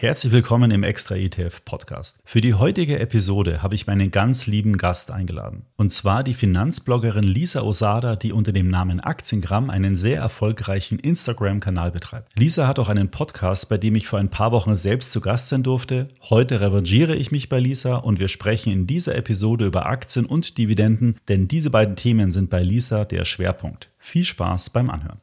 [0.00, 2.22] Herzlich willkommen im Extra ETF Podcast.
[2.24, 5.64] Für die heutige Episode habe ich meinen ganz lieben Gast eingeladen.
[5.76, 11.90] Und zwar die Finanzbloggerin Lisa Osada, die unter dem Namen Aktiengramm einen sehr erfolgreichen Instagram-Kanal
[11.90, 12.38] betreibt.
[12.38, 15.48] Lisa hat auch einen Podcast, bei dem ich vor ein paar Wochen selbst zu Gast
[15.48, 16.10] sein durfte.
[16.30, 20.58] Heute revanchiere ich mich bei Lisa und wir sprechen in dieser Episode über Aktien und
[20.58, 23.90] Dividenden, denn diese beiden Themen sind bei Lisa der Schwerpunkt.
[23.98, 25.18] Viel Spaß beim Anhören.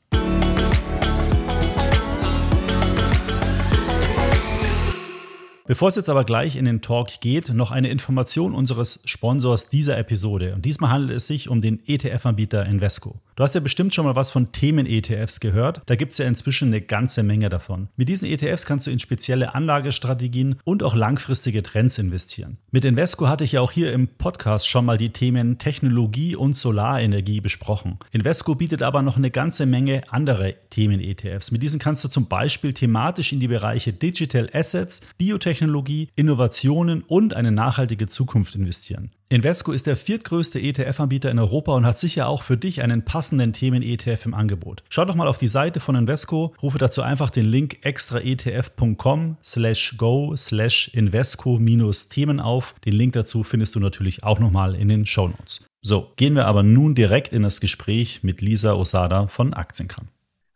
[5.68, 9.98] Bevor es jetzt aber gleich in den Talk geht, noch eine Information unseres Sponsors dieser
[9.98, 10.54] Episode.
[10.54, 13.20] Und diesmal handelt es sich um den ETF-Anbieter Invesco.
[13.38, 15.82] Du hast ja bestimmt schon mal was von Themen-ETFs gehört.
[15.88, 17.90] Da gibt es ja inzwischen eine ganze Menge davon.
[17.98, 22.56] Mit diesen ETFs kannst du in spezielle Anlagestrategien und auch langfristige Trends investieren.
[22.72, 26.56] Mit Invesco hatte ich ja auch hier im Podcast schon mal die Themen Technologie und
[26.56, 28.00] Solarenergie besprochen.
[28.14, 31.52] Invesco bietet aber noch eine ganze Menge andere Themen-ETFs.
[31.52, 37.34] Mit diesen kannst du zum Beispiel thematisch in die Bereiche Digital Assets, Biotechnologie, Innovationen und
[37.34, 39.12] eine nachhaltige Zukunft investieren.
[39.28, 43.54] Invesco ist der viertgrößte ETF-Anbieter in Europa und hat sicher auch für dich einen passenden
[43.54, 44.84] Themen-ETF im Angebot.
[44.88, 49.96] Schau doch mal auf die Seite von Invesco, rufe dazu einfach den Link extraetf.com slash
[49.98, 52.76] go slash Invesco-Themen auf.
[52.86, 55.66] Den Link dazu findest du natürlich auch nochmal in den Show Notes.
[55.82, 60.08] So, gehen wir aber nun direkt in das Gespräch mit Lisa Osada von Aktienkram.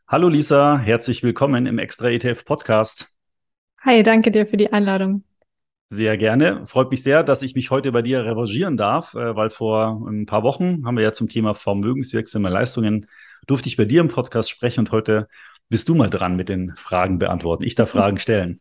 [0.07, 3.09] Hallo Lisa, herzlich willkommen im Extra ETF Podcast.
[3.81, 5.23] Hi, danke dir für die Einladung.
[5.91, 6.67] Sehr gerne.
[6.67, 10.27] Freut mich sehr, dass ich mich heute bei dir revanchieren darf, äh, weil vor ein
[10.27, 13.07] paar Wochen haben wir ja zum Thema vermögenswirksame Leistungen,
[13.47, 15.27] durfte ich bei dir im Podcast sprechen und heute
[15.67, 17.63] bist du mal dran mit den Fragen beantworten.
[17.63, 18.59] Ich darf Fragen stellen.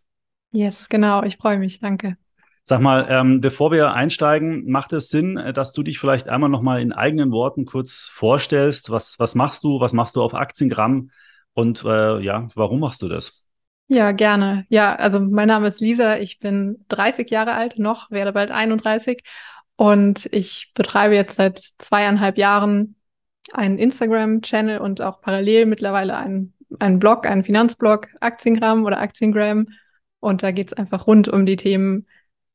[0.53, 1.23] Yes, genau.
[1.23, 1.81] Ich freue mich.
[1.81, 2.17] Danke.
[2.63, 6.51] Sag mal, ähm, bevor wir einsteigen, macht es Sinn, äh, dass du dich vielleicht einmal
[6.51, 8.91] nochmal in eigenen Worten kurz vorstellst?
[8.91, 9.81] Was, was machst du?
[9.81, 11.11] Was machst du auf Aktiengramm?
[11.55, 13.45] Und äh, ja, warum machst du das?
[13.91, 14.67] Ja, gerne.
[14.69, 19.23] Ja, also mein Name ist Lisa, ich bin 30 Jahre alt noch, werde bald 31
[19.77, 22.97] und ich betreibe jetzt seit zweieinhalb Jahren
[23.53, 29.69] einen Instagram-Channel und auch parallel mittlerweile einen, einen Blog, einen Finanzblog, Aktiengramm oder Aktiengram.
[30.21, 32.07] Und da geht's einfach rund um die Themen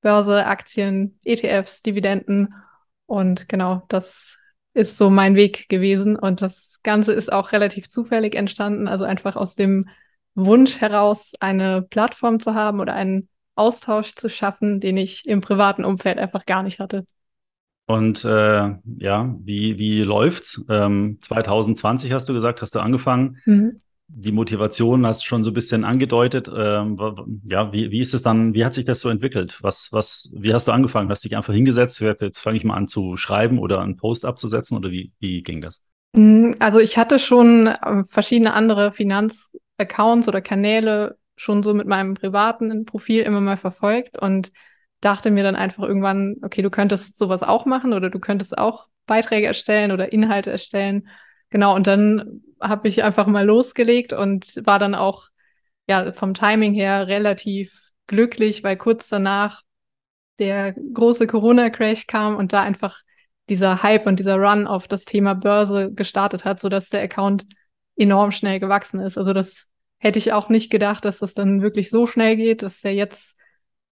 [0.01, 2.53] Börse, Aktien, ETFs, Dividenden.
[3.07, 4.37] Und genau, das
[4.75, 6.15] ist so mein Weg gewesen.
[6.15, 9.85] Und das Ganze ist auch relativ zufällig entstanden, also einfach aus dem
[10.35, 15.85] Wunsch heraus, eine Plattform zu haben oder einen Austausch zu schaffen, den ich im privaten
[15.85, 17.05] Umfeld einfach gar nicht hatte.
[17.85, 20.65] Und äh, ja, wie, wie läuft's?
[20.69, 23.37] Ähm, 2020 hast du gesagt, hast du angefangen.
[23.45, 23.81] Mhm.
[24.07, 26.49] Die Motivation hast du schon so ein bisschen angedeutet.
[26.55, 26.97] Ähm,
[27.45, 29.59] ja, wie, wie ist es dann, wie hat sich das so entwickelt?
[29.61, 31.09] Was, was, wie hast du angefangen?
[31.09, 34.25] Hast du dich einfach hingesetzt, jetzt fange ich mal an zu schreiben oder einen Post
[34.25, 35.83] abzusetzen oder wie, wie ging das?
[36.13, 41.87] Mhm, also ich hatte schon äh, verschiedene andere Finanz- Accounts oder Kanäle schon so mit
[41.87, 44.51] meinem privaten Profil immer mal verfolgt und
[45.01, 48.87] dachte mir dann einfach irgendwann, okay, du könntest sowas auch machen oder du könntest auch
[49.05, 51.07] Beiträge erstellen oder Inhalte erstellen.
[51.49, 55.27] Genau, und dann habe ich einfach mal losgelegt und war dann auch
[55.87, 59.61] ja vom Timing her relativ glücklich, weil kurz danach
[60.39, 63.01] der große Corona-Crash kam und da einfach
[63.49, 67.45] dieser Hype und dieser Run auf das Thema Börse gestartet hat, sodass der Account
[67.95, 69.17] enorm schnell gewachsen ist.
[69.17, 69.67] Also das
[69.97, 72.61] hätte ich auch nicht gedacht, dass das dann wirklich so schnell geht.
[72.61, 73.37] Das ist ja jetzt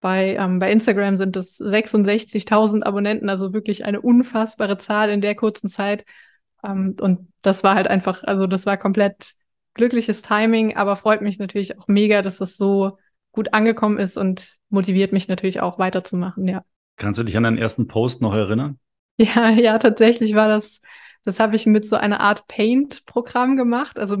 [0.00, 5.34] bei, ähm, bei Instagram sind es 66.000 Abonnenten, also wirklich eine unfassbare Zahl in der
[5.34, 6.04] kurzen Zeit.
[6.64, 9.32] Ähm, und das war halt einfach, also das war komplett
[9.74, 12.98] glückliches Timing, aber freut mich natürlich auch mega, dass das so
[13.30, 16.64] gut angekommen ist und motiviert mich natürlich auch weiterzumachen, ja.
[16.96, 18.78] Kannst du dich an deinen ersten Post noch erinnern?
[19.18, 20.80] Ja, ja, tatsächlich war das
[21.24, 23.98] das habe ich mit so einer Art Paint-Programm gemacht.
[23.98, 24.18] Also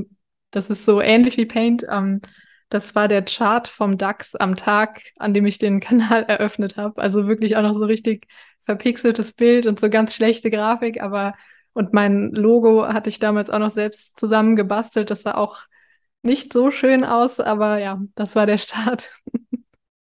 [0.50, 1.84] das ist so ähnlich wie Paint.
[1.88, 2.20] Ähm,
[2.68, 7.00] das war der Chart vom DAX am Tag, an dem ich den Kanal eröffnet habe.
[7.02, 8.26] Also wirklich auch noch so richtig
[8.64, 11.34] verpixeltes Bild und so ganz schlechte Grafik, aber
[11.74, 15.10] und mein Logo hatte ich damals auch noch selbst zusammengebastelt.
[15.10, 15.62] Das sah auch
[16.22, 19.10] nicht so schön aus, aber ja, das war der Start.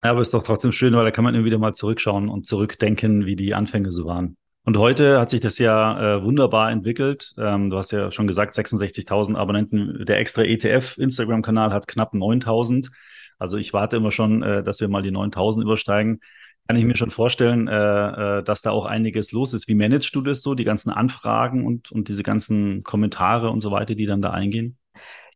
[0.04, 2.46] Ja, aber ist doch trotzdem schön, weil da kann man immer wieder mal zurückschauen und
[2.46, 4.38] zurückdenken, wie die Anfänge so waren.
[4.66, 7.36] Und heute hat sich das ja äh, wunderbar entwickelt.
[7.38, 10.06] Ähm, du hast ja schon gesagt, 66.000 Abonnenten.
[10.06, 12.90] Der extra ETF-Instagram-Kanal hat knapp 9.000.
[13.38, 16.20] Also ich warte immer schon, äh, dass wir mal die 9.000 übersteigen.
[16.68, 19.68] Kann ich mir schon vorstellen, äh, äh, dass da auch einiges los ist.
[19.68, 23.70] Wie managst du das so, die ganzen Anfragen und, und diese ganzen Kommentare und so
[23.70, 24.78] weiter, die dann da eingehen?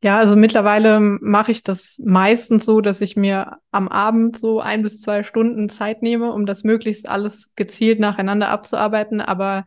[0.02, 4.82] Ja, also mittlerweile mache ich das meistens so, dass ich mir am Abend so ein
[4.82, 9.20] bis zwei Stunden Zeit nehme, um das möglichst alles gezielt nacheinander abzuarbeiten.
[9.20, 9.66] Aber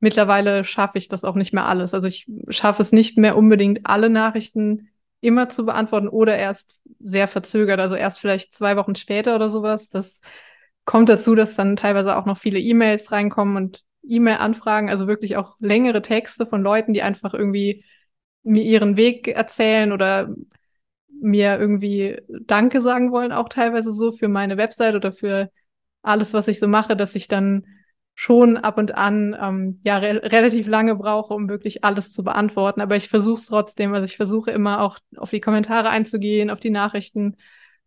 [0.00, 1.94] mittlerweile schaffe ich das auch nicht mehr alles.
[1.94, 4.88] Also ich schaffe es nicht mehr unbedingt alle Nachrichten
[5.20, 9.88] immer zu beantworten oder erst sehr verzögert, also erst vielleicht zwei Wochen später oder sowas.
[9.90, 10.20] Das
[10.84, 15.56] kommt dazu, dass dann teilweise auch noch viele E-Mails reinkommen und E-Mail-Anfragen, also wirklich auch
[15.60, 17.84] längere Texte von Leuten, die einfach irgendwie
[18.42, 20.34] mir ihren Weg erzählen oder
[21.20, 25.50] mir irgendwie Danke sagen wollen, auch teilweise so für meine Website oder für
[26.02, 27.66] alles, was ich so mache, dass ich dann
[28.14, 32.80] schon ab und an ähm, ja re relativ lange brauche, um wirklich alles zu beantworten.
[32.80, 33.94] Aber ich versuche es trotzdem.
[33.94, 37.36] Also ich versuche immer auch auf die Kommentare einzugehen, auf die Nachrichten.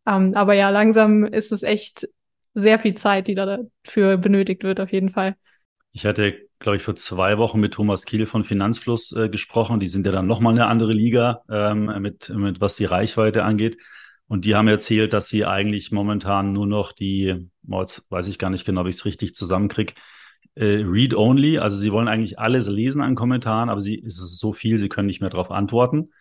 [0.08, 2.08] Ähm, aber ja, langsam ist es echt
[2.54, 5.36] sehr viel Zeit, die dafür benötigt wird, auf jeden Fall.
[5.92, 9.80] Ich hatte, glaube ich, vor zwei Wochen mit Thomas Kiel von Finanzfluss äh, gesprochen.
[9.80, 13.78] Die sind ja dann nochmal eine andere Liga, ähm, mit, mit was die Reichweite angeht.
[14.28, 18.50] Und die haben erzählt, dass sie eigentlich momentan nur noch die, jetzt weiß ich gar
[18.50, 19.94] nicht genau, wie ich es richtig zusammenkriege,
[20.56, 21.58] äh, Read-Only.
[21.58, 24.88] Also sie wollen eigentlich alles lesen an Kommentaren, aber sie, es ist so viel, sie
[24.88, 26.12] können nicht mehr darauf antworten.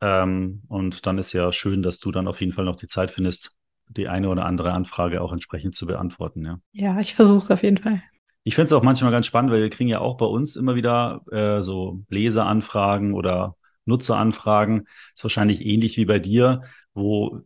[0.00, 3.10] Ähm, und dann ist ja schön, dass du dann auf jeden Fall noch die Zeit
[3.10, 3.52] findest,
[3.88, 6.44] die eine oder andere Anfrage auch entsprechend zu beantworten.
[6.44, 8.02] Ja, ja ich versuche es auf jeden Fall.
[8.42, 10.74] Ich finde es auch manchmal ganz spannend, weil wir kriegen ja auch bei uns immer
[10.74, 14.88] wieder äh, so Leseranfragen oder Nutzeranfragen.
[15.14, 16.62] Ist wahrscheinlich ähnlich wie bei dir,
[16.94, 17.42] wo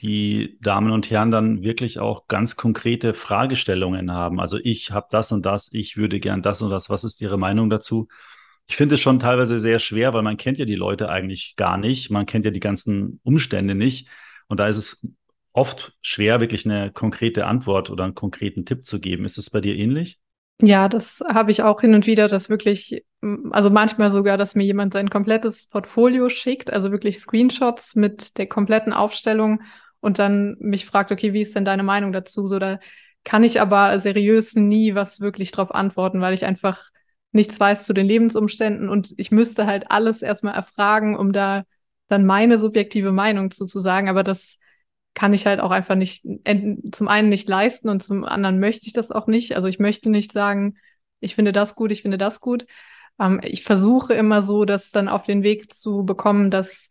[0.00, 4.40] die Damen und Herren dann wirklich auch ganz konkrete Fragestellungen haben.
[4.40, 6.88] Also ich habe das und das, ich würde gern das und das.
[6.88, 8.08] Was ist Ihre Meinung dazu?
[8.68, 11.78] Ich finde es schon teilweise sehr schwer, weil man kennt ja die Leute eigentlich gar
[11.78, 12.10] nicht.
[12.10, 14.08] Man kennt ja die ganzen Umstände nicht.
[14.46, 15.08] Und da ist es
[15.52, 19.24] oft schwer, wirklich eine konkrete Antwort oder einen konkreten Tipp zu geben.
[19.24, 20.20] Ist es bei dir ähnlich?
[20.60, 23.04] Ja, das habe ich auch hin und wieder, dass wirklich,
[23.52, 28.48] also manchmal sogar, dass mir jemand sein komplettes Portfolio schickt, also wirklich Screenshots mit der
[28.48, 29.62] kompletten Aufstellung
[30.00, 32.46] und dann mich fragt, okay, wie ist denn deine Meinung dazu?
[32.48, 32.80] So, da
[33.24, 36.88] kann ich aber seriös nie was wirklich drauf antworten, weil ich einfach
[37.30, 41.62] nichts weiß zu den Lebensumständen und ich müsste halt alles erstmal erfragen, um da
[42.08, 44.08] dann meine subjektive Meinung zu, zu sagen.
[44.08, 44.58] Aber das
[45.18, 46.24] kann ich halt auch einfach nicht,
[46.92, 49.56] zum einen nicht leisten und zum anderen möchte ich das auch nicht.
[49.56, 50.76] Also ich möchte nicht sagen,
[51.18, 52.66] ich finde das gut, ich finde das gut.
[53.18, 56.88] Ähm, ich versuche immer so, das dann auf den Weg zu bekommen, dass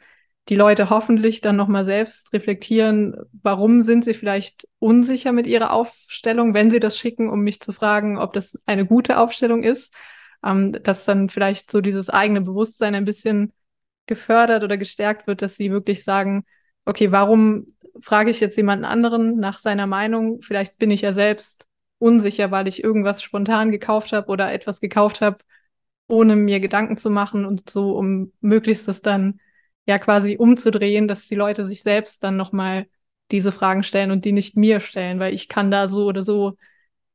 [0.49, 6.53] die Leute hoffentlich dann nochmal selbst reflektieren, warum sind sie vielleicht unsicher mit ihrer Aufstellung,
[6.53, 9.93] wenn sie das schicken, um mich zu fragen, ob das eine gute Aufstellung ist,
[10.43, 13.53] ähm, dass dann vielleicht so dieses eigene Bewusstsein ein bisschen
[14.05, 16.43] gefördert oder gestärkt wird, dass sie wirklich sagen,
[16.87, 20.41] okay, warum frage ich jetzt jemanden anderen nach seiner Meinung?
[20.41, 21.67] Vielleicht bin ich ja selbst
[21.99, 25.37] unsicher, weil ich irgendwas spontan gekauft habe oder etwas gekauft habe,
[26.07, 29.39] ohne mir Gedanken zu machen und so, um möglichst das dann
[29.85, 32.87] ja quasi umzudrehen, dass die Leute sich selbst dann nochmal
[33.31, 36.57] diese Fragen stellen und die nicht mir stellen, weil ich kann da so oder so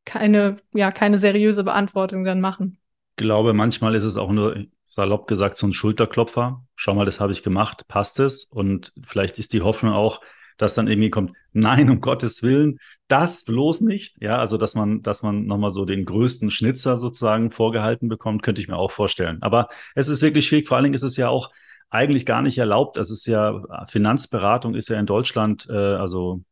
[0.04, 2.78] keine, ja, keine seriöse Beantwortung dann machen.
[3.12, 6.64] Ich glaube, manchmal ist es auch nur salopp gesagt so ein Schulterklopfer.
[6.76, 8.44] Schau mal, das habe ich gemacht, passt es?
[8.44, 10.20] Und vielleicht ist die Hoffnung auch,
[10.62, 12.78] dass dann irgendwie kommt, nein, um Gottes Willen,
[13.08, 14.16] das bloß nicht.
[14.20, 18.60] Ja, also dass man, dass man nochmal so den größten Schnitzer sozusagen vorgehalten bekommt, könnte
[18.60, 19.38] ich mir auch vorstellen.
[19.42, 20.68] Aber es ist wirklich schwierig.
[20.68, 21.50] Vor allen Dingen ist es ja auch
[21.90, 22.96] eigentlich gar nicht erlaubt.
[22.96, 26.44] Das ist ja, Finanzberatung ist ja in Deutschland, äh, also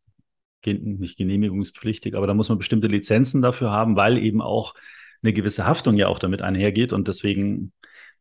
[0.67, 4.75] nicht genehmigungspflichtig, aber da muss man bestimmte Lizenzen dafür haben, weil eben auch
[5.23, 6.93] eine gewisse Haftung ja auch damit einhergeht.
[6.93, 7.73] Und deswegen,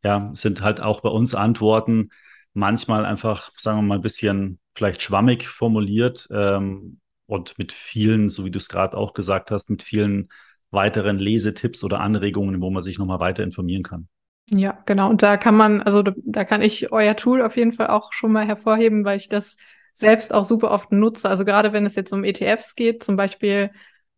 [0.04, 2.12] ja, sind halt auch bei uns Antworten
[2.54, 8.46] manchmal einfach, sagen wir mal, ein bisschen vielleicht schwammig formuliert ähm, und mit vielen, so
[8.46, 10.30] wie du es gerade auch gesagt hast, mit vielen
[10.71, 14.07] weiteren Lesetipps oder Anregungen, wo man sich nochmal weiter informieren kann.
[14.52, 15.09] Ja, genau.
[15.09, 18.14] Und da kann man, also da, da kann ich euer Tool auf jeden Fall auch
[18.14, 19.57] schon mal hervorheben, weil ich das
[19.94, 21.30] selbst auch super oft nutze.
[21.30, 23.71] Also gerade wenn es jetzt um ETFs geht, zum Beispiel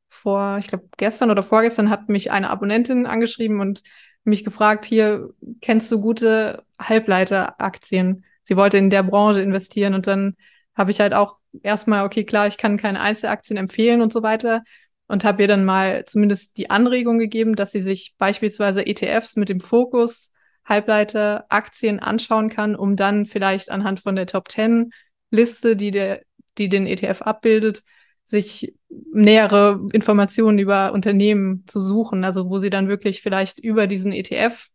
[0.09, 3.83] vor, ich glaube, gestern oder vorgestern hat mich eine Abonnentin angeschrieben und
[4.23, 5.29] mich gefragt, hier,
[5.61, 8.25] kennst du gute Halbleiteraktien?
[8.43, 10.35] Sie wollte in der Branche investieren und dann
[10.75, 14.63] habe ich halt auch erstmal, okay, klar, ich kann keine Einzelaktien empfehlen und so weiter
[15.07, 19.49] und habe ihr dann mal zumindest die Anregung gegeben, dass sie sich beispielsweise ETFs mit
[19.49, 20.31] dem Fokus
[20.63, 24.91] Halbleiter Aktien anschauen kann, um dann vielleicht anhand von der Top 10
[25.31, 25.91] Liste, die
[26.57, 27.83] die den ETF abbildet,
[28.31, 34.11] sich nähere Informationen über Unternehmen zu suchen, also wo sie dann wirklich vielleicht über diesen
[34.11, 34.69] ETF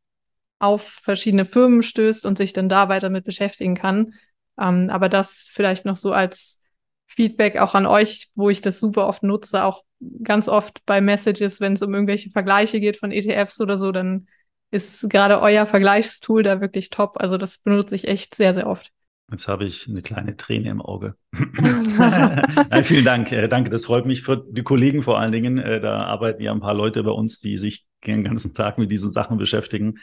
[0.59, 4.15] auf verschiedene Firmen stößt und sich dann da weiter mit beschäftigen kann.
[4.59, 6.61] Ähm, aber das vielleicht noch so als
[7.07, 9.85] Feedback auch an euch, wo ich das super oft nutze, auch
[10.23, 14.29] ganz oft bei Messages, wenn es um irgendwelche Vergleiche geht von ETFs oder so, dann
[14.71, 17.17] ist gerade euer Vergleichstool da wirklich top.
[17.19, 18.93] Also das benutze ich echt sehr, sehr oft.
[19.31, 21.17] Jetzt habe ich eine kleine Träne im Auge.
[21.33, 23.33] Nein, vielen Dank.
[23.33, 25.59] Äh, danke, das freut mich für die Kollegen vor allen Dingen.
[25.59, 28.91] Äh, da arbeiten ja ein paar Leute bei uns, die sich den ganzen Tag mit
[28.91, 29.99] diesen Sachen beschäftigen.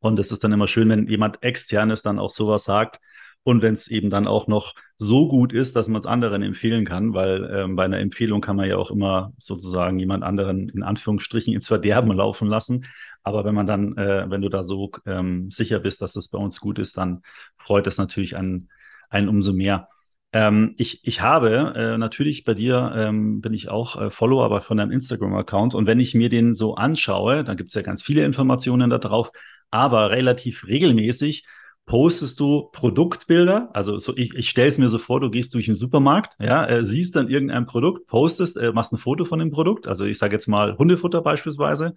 [0.00, 3.00] Und es ist dann immer schön, wenn jemand externes dann auch sowas sagt.
[3.44, 6.84] Und wenn es eben dann auch noch so gut ist, dass man es anderen empfehlen
[6.84, 10.82] kann, weil ähm, bei einer Empfehlung kann man ja auch immer sozusagen jemand anderen in
[10.82, 12.86] Anführungsstrichen ins Verderben laufen lassen.
[13.24, 16.38] Aber wenn man dann, äh, wenn du da so ähm, sicher bist, dass es bei
[16.38, 17.22] uns gut ist, dann
[17.56, 18.68] freut es natürlich einen,
[19.08, 19.88] einen umso mehr.
[20.32, 24.60] Ähm, ich, ich habe äh, natürlich bei dir ähm, bin ich auch äh, Follower aber
[24.60, 28.02] von deinem Instagram-Account und wenn ich mir den so anschaue, dann gibt es ja ganz
[28.02, 29.30] viele Informationen da drauf,
[29.70, 31.46] aber relativ regelmäßig
[31.86, 33.70] postest du Produktbilder.
[33.74, 36.66] Also so, ich, ich stelle es mir so vor, du gehst durch den Supermarkt, ja,
[36.66, 40.18] äh, siehst dann irgendein Produkt, postest, äh, machst ein Foto von dem Produkt, also ich
[40.18, 41.94] sage jetzt mal Hundefutter beispielsweise,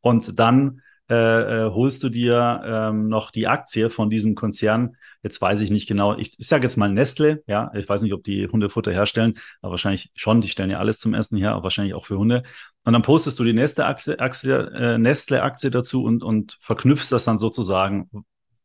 [0.00, 4.96] und dann äh, äh, holst du dir ähm, noch die Aktie von diesem Konzern.
[5.22, 6.16] Jetzt weiß ich nicht genau.
[6.18, 7.42] Ich, ich sage jetzt mal Nestle.
[7.46, 10.42] Ja, ich weiß nicht, ob die Hundefutter herstellen, aber wahrscheinlich schon.
[10.42, 12.42] Die stellen ja alles zum Essen her, aber wahrscheinlich auch für Hunde.
[12.84, 18.10] Und dann postest du die Nestle-Aktie äh, Nestle dazu und, und verknüpfst das dann sozusagen.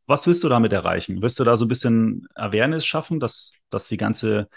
[0.05, 1.21] Was willst du damit erreichen?
[1.21, 4.49] Willst du da so ein bisschen Awareness schaffen, dass, dass die ganze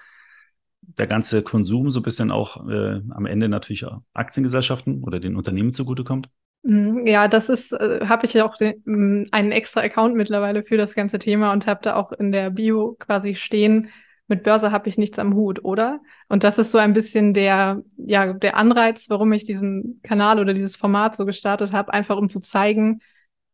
[0.83, 5.73] der ganze Konsum so ein bisschen auch äh, am Ende natürlich Aktiengesellschaften oder den Unternehmen
[5.73, 6.29] zugutekommt?
[6.67, 10.65] Mhm, ja, das ist, äh, habe ich ja auch den, mm, einen extra Account mittlerweile
[10.65, 13.91] für das ganze Thema und habe da auch in der Bio quasi stehen,
[14.27, 16.01] mit Börse habe ich nichts am Hut, oder?
[16.29, 20.53] Und das ist so ein bisschen der, ja, der Anreiz, warum ich diesen Kanal oder
[20.55, 22.99] dieses Format so gestartet habe, einfach um zu zeigen,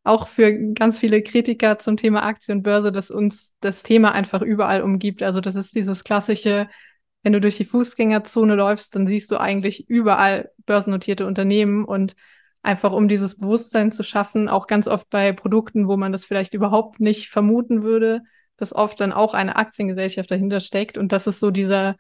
[0.05, 4.41] auch für ganz viele Kritiker zum Thema Aktie und Börse, dass uns das Thema einfach
[4.41, 5.23] überall umgibt.
[5.23, 6.71] Also das ist dieses klassische,
[7.23, 12.17] wenn du durch die Fußgängerzone läufst, dann siehst du eigentlich überall börsennotierte Unternehmen und
[12.63, 16.55] einfach um dieses Bewusstsein zu schaffen, auch ganz oft bei Produkten, wo man das vielleicht
[16.55, 18.23] überhaupt nicht vermuten würde,
[18.57, 20.97] dass oft dann auch eine Aktiengesellschaft dahinter steckt.
[20.97, 21.97] Und das ist so dieser,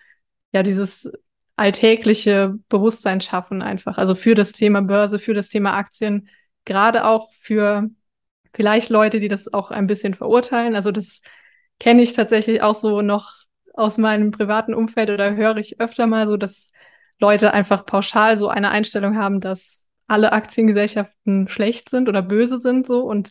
[0.52, 1.10] ja, dieses
[1.56, 3.98] alltägliche Bewusstsein schaffen einfach.
[3.98, 6.28] Also für das Thema Börse, für das Thema Aktien,
[6.64, 7.88] gerade auch für
[8.54, 10.76] vielleicht Leute, die das auch ein bisschen verurteilen.
[10.76, 11.22] Also das
[11.80, 13.42] kenne ich tatsächlich auch so noch
[13.74, 16.70] aus meinem privaten Umfeld oder höre ich öfter mal so, dass
[17.18, 22.86] Leute einfach pauschal so eine Einstellung haben, dass alle Aktiengesellschaften schlecht sind oder böse sind
[22.86, 23.30] so und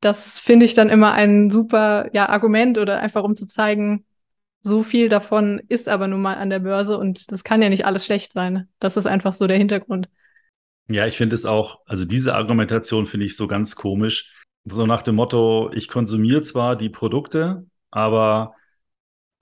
[0.00, 4.04] das finde ich dann immer ein super ja, Argument oder einfach um zu zeigen,
[4.62, 7.86] so viel davon ist aber nun mal an der Börse und das kann ja nicht
[7.86, 8.68] alles schlecht sein.
[8.80, 10.08] Das ist einfach so der Hintergrund.
[10.88, 14.34] Ja, ich finde es auch, also diese Argumentation finde ich so ganz komisch.
[14.64, 18.54] So nach dem Motto, ich konsumiere zwar die Produkte, aber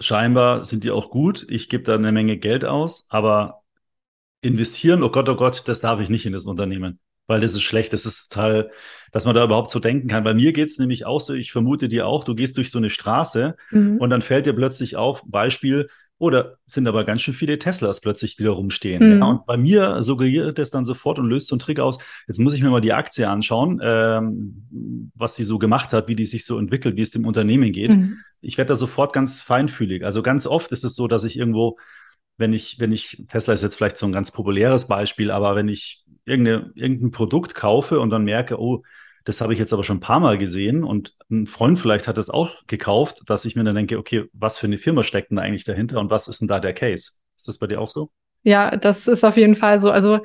[0.00, 1.46] scheinbar sind die auch gut.
[1.48, 3.61] Ich gebe da eine Menge Geld aus, aber
[4.42, 7.62] investieren, oh Gott, oh Gott, das darf ich nicht in das Unternehmen, weil das ist
[7.62, 7.92] schlecht.
[7.92, 8.70] Das ist total,
[9.12, 10.24] dass man da überhaupt so denken kann.
[10.24, 12.78] Bei mir geht es nämlich auch so, ich vermute dir auch, du gehst durch so
[12.78, 13.96] eine Straße mhm.
[13.98, 18.36] und dann fällt dir plötzlich auf, Beispiel, oder sind aber ganz schön viele Teslas plötzlich,
[18.36, 19.14] die da rumstehen.
[19.14, 19.18] Mhm.
[19.18, 21.98] Ja, und bei mir suggeriert es dann sofort und löst so einen Trick aus.
[22.28, 26.14] Jetzt muss ich mir mal die Aktie anschauen, ähm, was die so gemacht hat, wie
[26.14, 27.96] die sich so entwickelt, wie es dem Unternehmen geht.
[27.96, 28.18] Mhm.
[28.40, 30.04] Ich werde da sofort ganz feinfühlig.
[30.04, 31.76] Also ganz oft ist es so, dass ich irgendwo
[32.42, 35.68] wenn ich, wenn ich, Tesla ist jetzt vielleicht so ein ganz populäres Beispiel, aber wenn
[35.68, 38.82] ich irgendein Produkt kaufe und dann merke, oh,
[39.24, 42.18] das habe ich jetzt aber schon ein paar Mal gesehen und ein Freund vielleicht hat
[42.18, 45.38] es auch gekauft, dass ich mir dann denke, okay, was für eine Firma steckt denn
[45.38, 47.12] eigentlich dahinter und was ist denn da der Case?
[47.36, 48.10] Ist das bei dir auch so?
[48.42, 49.92] Ja, das ist auf jeden Fall so.
[49.92, 50.18] Also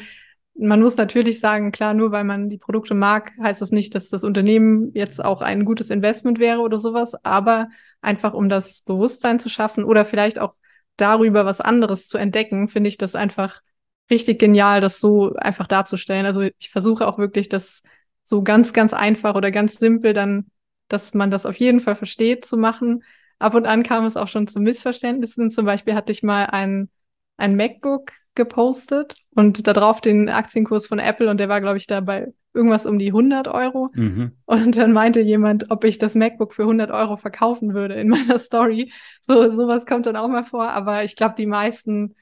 [0.56, 4.10] man muss natürlich sagen, klar, nur weil man die Produkte mag, heißt das nicht, dass
[4.10, 7.70] das Unternehmen jetzt auch ein gutes Investment wäre oder sowas, aber
[8.02, 10.56] einfach um das Bewusstsein zu schaffen oder vielleicht auch
[10.98, 13.62] darüber was anderes zu entdecken, finde ich das einfach
[14.10, 16.26] richtig genial, das so einfach darzustellen.
[16.26, 17.82] Also ich versuche auch wirklich das
[18.24, 20.48] so ganz, ganz einfach oder ganz simpel dann,
[20.88, 23.04] dass man das auf jeden Fall versteht zu machen.
[23.40, 25.52] Ab und an kam es auch schon zu Missverständnissen.
[25.52, 26.90] Zum Beispiel hatte ich mal ein,
[27.38, 31.88] ein MacBook gepostet und da drauf den Aktienkurs von Apple und der war, glaube ich,
[31.88, 32.28] da bei
[32.58, 33.90] irgendwas um die 100 Euro.
[33.94, 34.34] Mhm.
[34.46, 38.40] Und dann meinte jemand, ob ich das MacBook für 100 Euro verkaufen würde in meiner
[38.40, 38.92] Story.
[39.22, 42.16] So sowas kommt dann auch mal vor, aber ich glaube, die meisten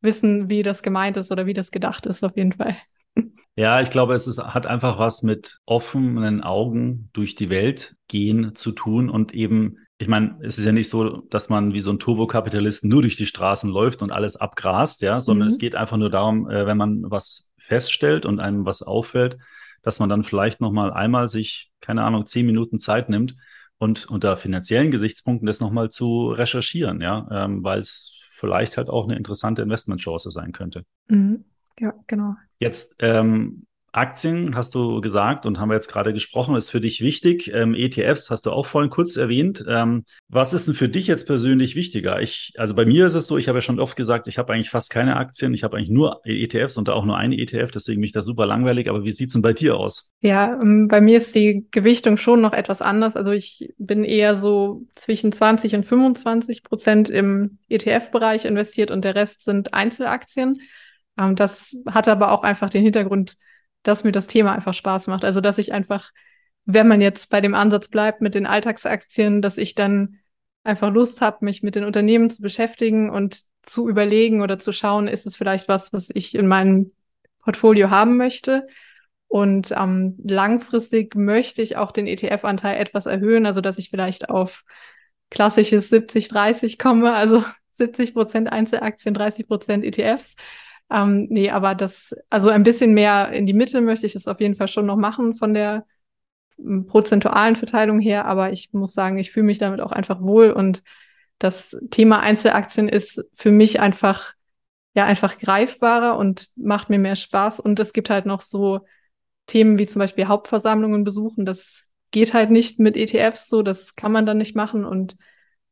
[0.00, 2.76] wissen, wie das gemeint ist oder wie das gedacht ist, auf jeden Fall.
[3.56, 8.54] Ja, ich glaube, es ist, hat einfach was mit offenen Augen durch die Welt gehen
[8.54, 11.90] zu tun und eben, ich meine, es ist ja nicht so, dass man wie so
[11.90, 15.52] ein Turbokapitalist nur durch die Straßen läuft und alles abgrast, ja, sondern mhm.
[15.52, 19.38] es geht einfach nur darum, äh, wenn man was feststellt und einem was auffällt,
[19.82, 23.36] dass man dann vielleicht nochmal einmal sich, keine Ahnung, zehn Minuten Zeit nimmt
[23.78, 29.04] und unter finanziellen Gesichtspunkten das nochmal zu recherchieren, ja, ähm, weil es vielleicht halt auch
[29.04, 30.84] eine interessante Investmentchance sein könnte.
[31.08, 31.44] Mhm.
[31.78, 32.34] Ja, genau.
[32.58, 37.00] Jetzt ähm, Aktien, hast du gesagt und haben wir jetzt gerade gesprochen, ist für dich
[37.00, 37.50] wichtig.
[37.54, 39.64] Ähm, ETFs hast du auch vorhin kurz erwähnt.
[39.66, 42.20] Ähm, was ist denn für dich jetzt persönlich wichtiger?
[42.20, 44.52] Ich, also bei mir ist es so, ich habe ja schon oft gesagt, ich habe
[44.52, 45.54] eigentlich fast keine Aktien.
[45.54, 48.46] Ich habe eigentlich nur ETFs und da auch nur eine ETF, deswegen mich das super
[48.46, 48.90] langweilig.
[48.90, 50.12] Aber wie sieht's denn bei dir aus?
[50.20, 53.16] Ja, ähm, bei mir ist die Gewichtung schon noch etwas anders.
[53.16, 59.14] Also ich bin eher so zwischen 20 und 25 Prozent im ETF-Bereich investiert und der
[59.14, 60.60] Rest sind Einzelaktien.
[61.18, 63.36] Ähm, das hat aber auch einfach den Hintergrund,
[63.82, 65.24] dass mir das Thema einfach Spaß macht.
[65.24, 66.12] Also, dass ich einfach,
[66.64, 70.18] wenn man jetzt bei dem Ansatz bleibt mit den Alltagsaktien, dass ich dann
[70.64, 75.08] einfach Lust habe, mich mit den Unternehmen zu beschäftigen und zu überlegen oder zu schauen,
[75.08, 76.92] ist es vielleicht was, was ich in meinem
[77.42, 78.66] Portfolio haben möchte.
[79.28, 84.64] Und ähm, langfristig möchte ich auch den ETF-Anteil etwas erhöhen, also dass ich vielleicht auf
[85.30, 87.44] klassisches 70-30 komme, also
[87.74, 90.34] 70 Prozent Einzelaktien, 30 Prozent ETFs.
[90.90, 94.40] Ähm, nee, aber das, also ein bisschen mehr in die Mitte möchte ich es auf
[94.40, 95.84] jeden Fall schon noch machen von der
[96.56, 98.24] hm, prozentualen Verteilung her.
[98.24, 100.82] Aber ich muss sagen, ich fühle mich damit auch einfach wohl und
[101.38, 104.32] das Thema Einzelaktien ist für mich einfach,
[104.94, 107.60] ja, einfach greifbarer und macht mir mehr Spaß.
[107.60, 108.80] Und es gibt halt noch so
[109.46, 111.46] Themen wie zum Beispiel Hauptversammlungen besuchen.
[111.46, 114.84] Das geht halt nicht mit ETFs so, das kann man dann nicht machen.
[114.84, 115.16] Und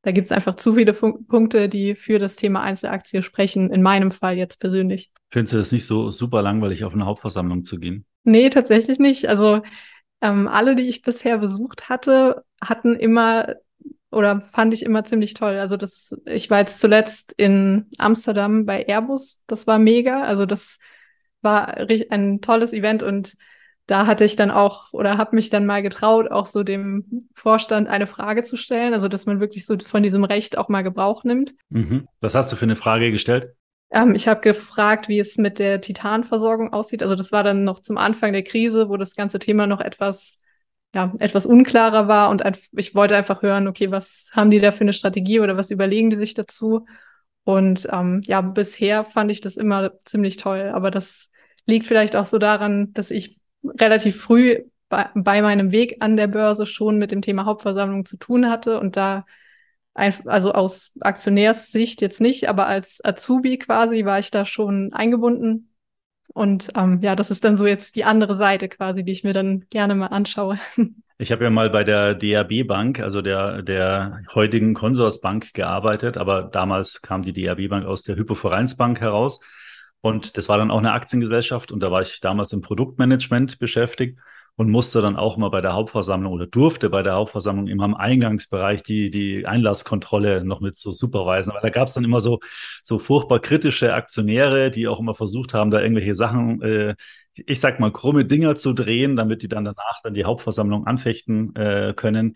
[0.07, 3.83] da gibt es einfach zu viele Fun Punkte, die für das Thema Einzelaktie sprechen, in
[3.83, 5.11] meinem Fall jetzt persönlich.
[5.33, 8.07] Findest du das nicht so super langweilig, auf eine Hauptversammlung zu gehen?
[8.23, 9.29] Nee, tatsächlich nicht.
[9.29, 9.63] Also
[10.21, 13.57] ähm, alle, die ich bisher besucht hatte, hatten immer
[14.13, 15.57] oder fand ich immer ziemlich toll.
[15.57, 20.23] Also das, ich war jetzt zuletzt in Amsterdam bei Airbus, das war mega.
[20.23, 20.79] Also das
[21.43, 21.79] war
[22.11, 23.35] ein tolles Event und
[23.87, 27.89] da hatte ich dann auch oder habe mich dann mal getraut, auch so dem Vorstand
[27.89, 31.25] eine Frage zu stellen, also dass man wirklich so von diesem Recht auch mal Gebrauch
[31.25, 31.55] nimmt.
[31.69, 32.09] Mhm.
[32.21, 33.55] Was hast du für eine Frage gestellt?
[33.91, 37.03] Ähm, ich habe gefragt, wie es mit der Titanversorgung aussieht.
[37.03, 40.39] Also das war dann noch zum Anfang der Krise, wo das ganze Thema noch etwas
[40.95, 44.81] ja, etwas unklarer war und ich wollte einfach hören, okay, was haben die da für
[44.81, 46.87] eine Strategie oder was überlegen die sich dazu?
[47.45, 51.31] Und ähm, ja, bisher fand ich das immer ziemlich toll, aber das
[51.67, 53.39] liegt vielleicht auch so daran, dass ich
[53.79, 58.17] relativ früh bei, bei meinem Weg an der Börse schon mit dem Thema Hauptversammlung zu
[58.17, 59.25] tun hatte und da
[59.97, 65.71] also aus Aktionärssicht jetzt nicht, aber als Azubi quasi war ich da schon eingebunden.
[66.35, 69.33] Und ähm, ja, das ist dann so jetzt die andere Seite quasi, die ich mir
[69.33, 70.59] dann gerne mal anschaue.
[71.19, 76.43] Ich habe ja mal bei der DRB Bank, also der, der heutigen Konsorsbank gearbeitet, aber
[76.43, 79.41] damals kam die DRB Bank aus der Hypovereinsbank heraus.
[80.01, 84.19] Und das war dann auch eine Aktiengesellschaft und da war ich damals im Produktmanagement beschäftigt
[84.57, 87.95] und musste dann auch mal bei der Hauptversammlung oder durfte bei der Hauptversammlung immer im
[87.95, 91.53] Eingangsbereich die, die Einlasskontrolle noch mit so superweisen.
[91.53, 92.41] Weil da gab es dann immer so,
[92.83, 96.95] so furchtbar kritische Aktionäre, die auch immer versucht haben, da irgendwelche Sachen, äh,
[97.35, 101.55] ich sag mal, krumme Dinger zu drehen, damit die dann danach dann die Hauptversammlung anfechten
[101.55, 102.35] äh, können.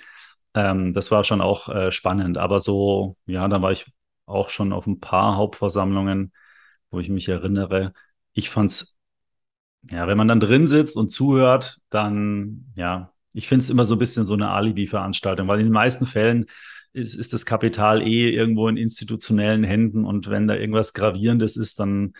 [0.54, 2.36] Ähm, das war schon auch äh, spannend.
[2.36, 3.86] Aber so, ja, dann war ich
[4.26, 6.32] auch schon auf ein paar Hauptversammlungen
[6.90, 7.92] wo ich mich erinnere.
[8.32, 8.98] Ich fand's,
[9.90, 13.94] ja, wenn man dann drin sitzt und zuhört, dann, ja, ich finde es immer so
[13.94, 16.46] ein bisschen so eine Alibi-Veranstaltung, weil in den meisten Fällen
[16.92, 21.78] ist, ist das Kapital eh irgendwo in institutionellen Händen und wenn da irgendwas Gravierendes ist,
[21.78, 22.14] dann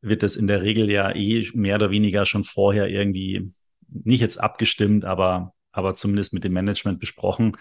[0.00, 3.52] wird das in der Regel ja eh mehr oder weniger schon vorher irgendwie
[3.88, 7.56] nicht jetzt abgestimmt, aber, aber zumindest mit dem Management besprochen.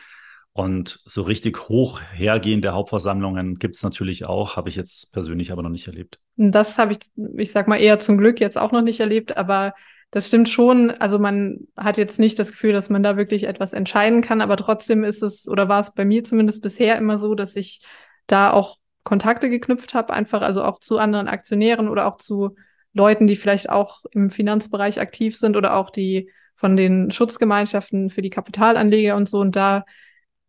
[0.58, 5.62] Und so richtig hoch hergehende Hauptversammlungen gibt es natürlich auch, habe ich jetzt persönlich aber
[5.62, 6.18] noch nicht erlebt.
[6.38, 7.00] Das habe ich,
[7.36, 9.74] ich sag mal, eher zum Glück jetzt auch noch nicht erlebt, aber
[10.12, 10.91] das stimmt schon.
[10.91, 14.56] Also man hat jetzt nicht das Gefühl, dass man da wirklich etwas entscheiden kann, aber
[14.56, 17.82] trotzdem ist es, oder war es bei mir zumindest bisher immer so, dass ich
[18.26, 22.56] da auch Kontakte geknüpft habe, einfach also auch zu anderen Aktionären oder auch zu
[22.94, 28.22] Leuten, die vielleicht auch im Finanzbereich aktiv sind oder auch die von den Schutzgemeinschaften für
[28.22, 29.39] die Kapitalanleger und so.
[29.39, 29.84] Und da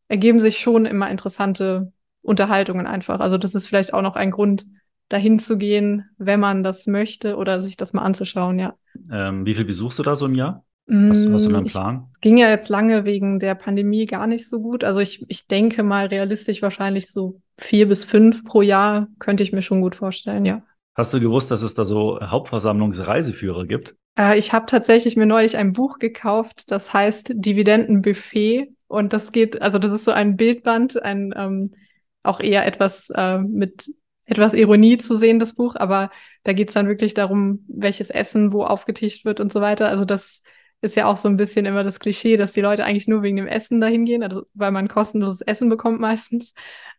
[0.09, 1.93] ergeben sich schon immer interessante
[2.23, 3.21] Unterhaltungen einfach.
[3.21, 4.67] Also das ist vielleicht auch noch ein Grund,
[5.09, 8.75] dahin zu gehen, wenn man das möchte oder sich das mal anzuschauen, ja.
[9.11, 10.65] Ähm, wie viel besuchst du da so im Jahr?
[10.89, 12.07] Hast, du, hast du einen mm, Plan?
[12.15, 14.85] Ich ging ja jetzt lange wegen der Pandemie gar nicht so gut.
[14.85, 19.53] Also ich, ich denke mal realistisch wahrscheinlich so vier bis fünf pro Jahr könnte ich
[19.53, 20.63] mir schon gut vorstellen, ja.
[20.95, 23.97] Hast du gewusst, dass es da so Hauptversammlungsreiseführer gibt?
[24.19, 29.63] Äh, ich habe tatsächlich mir neulich ein Buch gekauft, das heißt Dividendenbuffet und das geht,
[29.63, 31.75] also das ist so ein Bildband, ein ähm,
[32.23, 33.91] auch eher etwas äh, mit
[34.25, 36.11] etwas Ironie zu sehen, das Buch, aber
[36.43, 39.89] da geht's dann wirklich darum, welches Essen wo aufgetischt wird und so weiter.
[39.89, 40.43] Also das
[40.81, 43.37] ist ja auch so ein bisschen immer das Klischee, dass die Leute eigentlich nur wegen
[43.37, 46.53] dem Essen dahin gehen, also weil man kostenloses Essen bekommt meistens.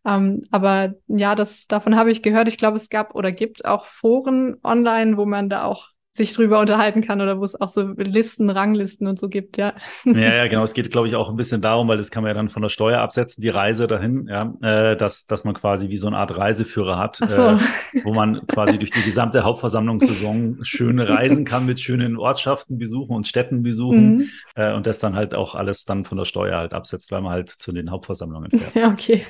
[0.06, 2.48] Ähm, aber ja, das davon habe ich gehört.
[2.48, 6.60] Ich glaube, es gab oder gibt auch Foren online, wo man da auch sich drüber
[6.60, 9.74] unterhalten kann oder wo es auch so Listen, Ranglisten und so gibt, ja.
[10.06, 10.64] Ja, ja, genau.
[10.68, 12.62] Es geht, glaube ich, auch ein bisschen darum, weil das kann man ja dann von
[12.62, 16.18] der Steuer absetzen, die Reise dahin, ja, äh, dass, dass man quasi wie so eine
[16.18, 17.26] Art Reiseführer hat, so.
[17.26, 17.58] äh,
[18.04, 23.28] wo man quasi durch die gesamte Hauptversammlungssaison schön reisen kann mit schönen Ortschaften besuchen und
[23.28, 24.30] Städten besuchen mhm.
[24.56, 27.32] äh, und das dann halt auch alles dann von der Steuer halt absetzt, weil man
[27.32, 28.76] halt zu den Hauptversammlungen fährt.
[28.76, 29.26] Ja, okay.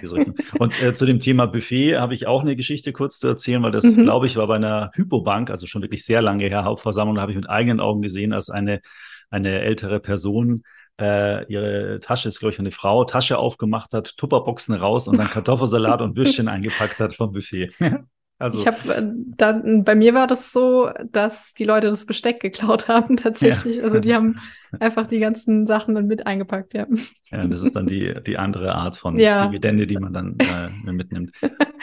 [0.59, 3.71] Und äh, zu dem Thema Buffet habe ich auch eine Geschichte kurz zu erzählen, weil
[3.71, 4.03] das, mhm.
[4.03, 7.37] glaube ich, war bei einer Hypobank, also schon wirklich sehr lange her, Hauptversammlung, habe ich
[7.37, 8.81] mit eigenen Augen gesehen, als eine,
[9.29, 10.63] eine ältere Person
[10.99, 15.29] äh, ihre Tasche, ist glaube ich eine Frau, Tasche aufgemacht hat, Tupperboxen raus und dann
[15.29, 17.71] Kartoffelsalat und Würstchen eingepackt hat vom Buffet.
[18.39, 18.59] Also.
[18.59, 19.03] Ich habe äh,
[19.35, 23.77] dann bei mir war das so, dass die Leute das Besteck geklaut haben tatsächlich.
[23.77, 23.85] Ja.
[23.85, 24.39] Also die haben
[24.79, 26.85] einfach die ganzen Sachen dann mit eingepackt, ja.
[27.31, 29.47] Ja, das ist dann die, die andere Art von ja.
[29.47, 31.31] Dividende, die man dann äh, mitnimmt.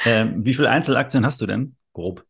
[0.05, 1.75] Ähm, wie viele Einzelaktien hast du denn?
[1.93, 2.25] Grob.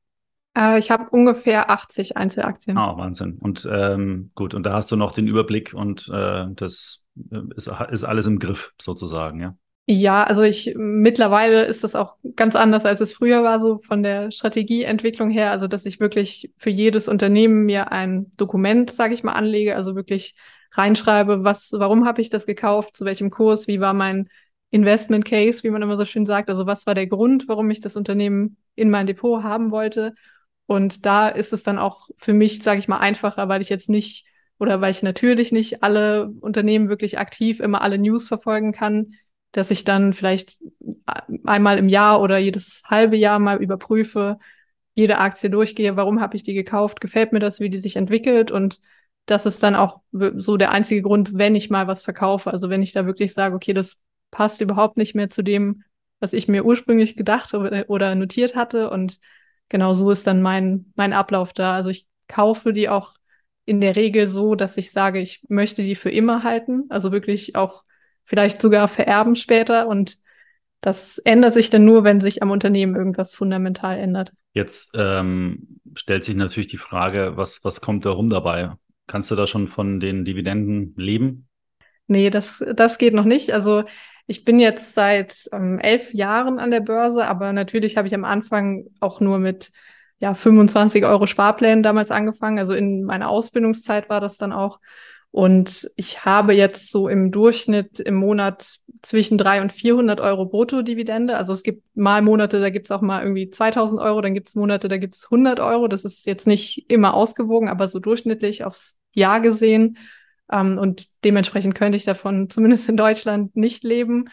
[0.56, 2.76] Äh, ich habe ungefähr 80 Einzelaktien.
[2.76, 3.38] Ah, Wahnsinn.
[3.40, 7.70] Und ähm, gut, und da hast du noch den Überblick und äh, das äh, ist,
[7.90, 9.56] ist alles im Griff sozusagen, ja.
[9.86, 14.02] Ja, also ich mittlerweile ist das auch ganz anders, als es früher war, so von
[14.02, 15.50] der Strategieentwicklung her.
[15.50, 19.94] Also dass ich wirklich für jedes Unternehmen mir ein Dokument, sage ich mal, anlege, also
[19.94, 20.36] wirklich
[20.72, 24.30] reinschreibe, was, warum habe ich das gekauft, zu welchem Kurs, wie war mein
[24.70, 26.48] Investment Case, wie man immer so schön sagt.
[26.48, 30.14] Also was war der Grund, warum ich das Unternehmen in mein Depot haben wollte
[30.66, 33.88] und da ist es dann auch für mich, sage ich mal, einfacher, weil ich jetzt
[33.88, 34.26] nicht
[34.58, 39.14] oder weil ich natürlich nicht alle Unternehmen wirklich aktiv immer alle News verfolgen kann,
[39.52, 40.58] dass ich dann vielleicht
[41.44, 44.38] einmal im Jahr oder jedes halbe Jahr mal überprüfe,
[44.94, 48.50] jede Aktie durchgehe, warum habe ich die gekauft, gefällt mir das, wie die sich entwickelt
[48.50, 48.80] und
[49.26, 52.52] das ist dann auch so der einzige Grund, wenn ich mal was verkaufe.
[52.52, 53.96] Also wenn ich da wirklich sage, okay, das
[54.30, 55.82] passt überhaupt nicht mehr zu dem,
[56.20, 59.18] was ich mir ursprünglich gedacht oder notiert hatte und
[59.74, 61.74] genau so ist dann mein, mein Ablauf da.
[61.74, 63.14] Also ich kaufe die auch
[63.64, 66.84] in der Regel so, dass ich sage, ich möchte die für immer halten.
[66.90, 67.82] Also wirklich auch
[68.24, 69.88] vielleicht sogar vererben später.
[69.88, 70.18] Und
[70.80, 74.32] das ändert sich dann nur, wenn sich am Unternehmen irgendwas fundamental ändert.
[74.52, 78.74] Jetzt ähm, stellt sich natürlich die Frage, was, was kommt da rum dabei?
[79.08, 81.48] Kannst du da schon von den Dividenden leben?
[82.06, 83.52] Nee, das, das geht noch nicht.
[83.52, 83.82] Also
[84.26, 88.24] ich bin jetzt seit ähm, elf Jahren an der Börse, aber natürlich habe ich am
[88.24, 89.70] Anfang auch nur mit
[90.18, 92.58] ja, 25 Euro Sparplänen damals angefangen.
[92.58, 94.80] Also in meiner Ausbildungszeit war das dann auch.
[95.30, 101.36] Und ich habe jetzt so im Durchschnitt im Monat zwischen 300 und 400 Euro Brutto-Dividende.
[101.36, 104.48] Also es gibt mal Monate, da gibt es auch mal irgendwie 2000 Euro, dann gibt
[104.48, 105.88] es Monate, da gibt es 100 Euro.
[105.88, 109.98] Das ist jetzt nicht immer ausgewogen, aber so durchschnittlich aufs Jahr gesehen
[110.50, 114.28] ähm, und dementsprechend könnte ich davon zumindest in Deutschland nicht leben.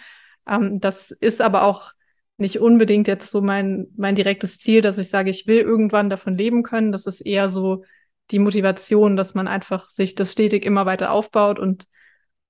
[0.48, 1.94] Ähm, das ist aber auch
[2.38, 6.38] nicht unbedingt jetzt so mein, mein direktes Ziel, dass ich sage, ich will irgendwann davon
[6.38, 6.92] leben können.
[6.92, 7.84] Das ist eher so
[8.32, 11.88] die Motivation, dass man einfach sich das stetig immer weiter aufbaut und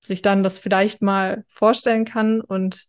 [0.00, 2.40] sich dann das vielleicht mal vorstellen kann.
[2.40, 2.86] Und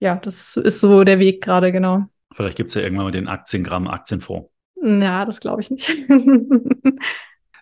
[0.00, 2.06] ja, das ist so der Weg gerade, genau.
[2.32, 4.50] Vielleicht gibt es ja irgendwann mal den Aktiengramm Aktienfonds.
[4.82, 5.88] Ja, das glaube ich nicht.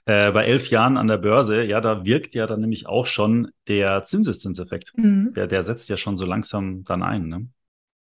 [0.08, 3.50] äh, bei elf Jahren an der Börse, ja, da wirkt ja dann nämlich auch schon
[3.68, 4.96] der Zinseszinseffekt.
[4.96, 5.34] Mhm.
[5.34, 7.28] Der, der setzt ja schon so langsam dann ein.
[7.28, 7.46] Ne?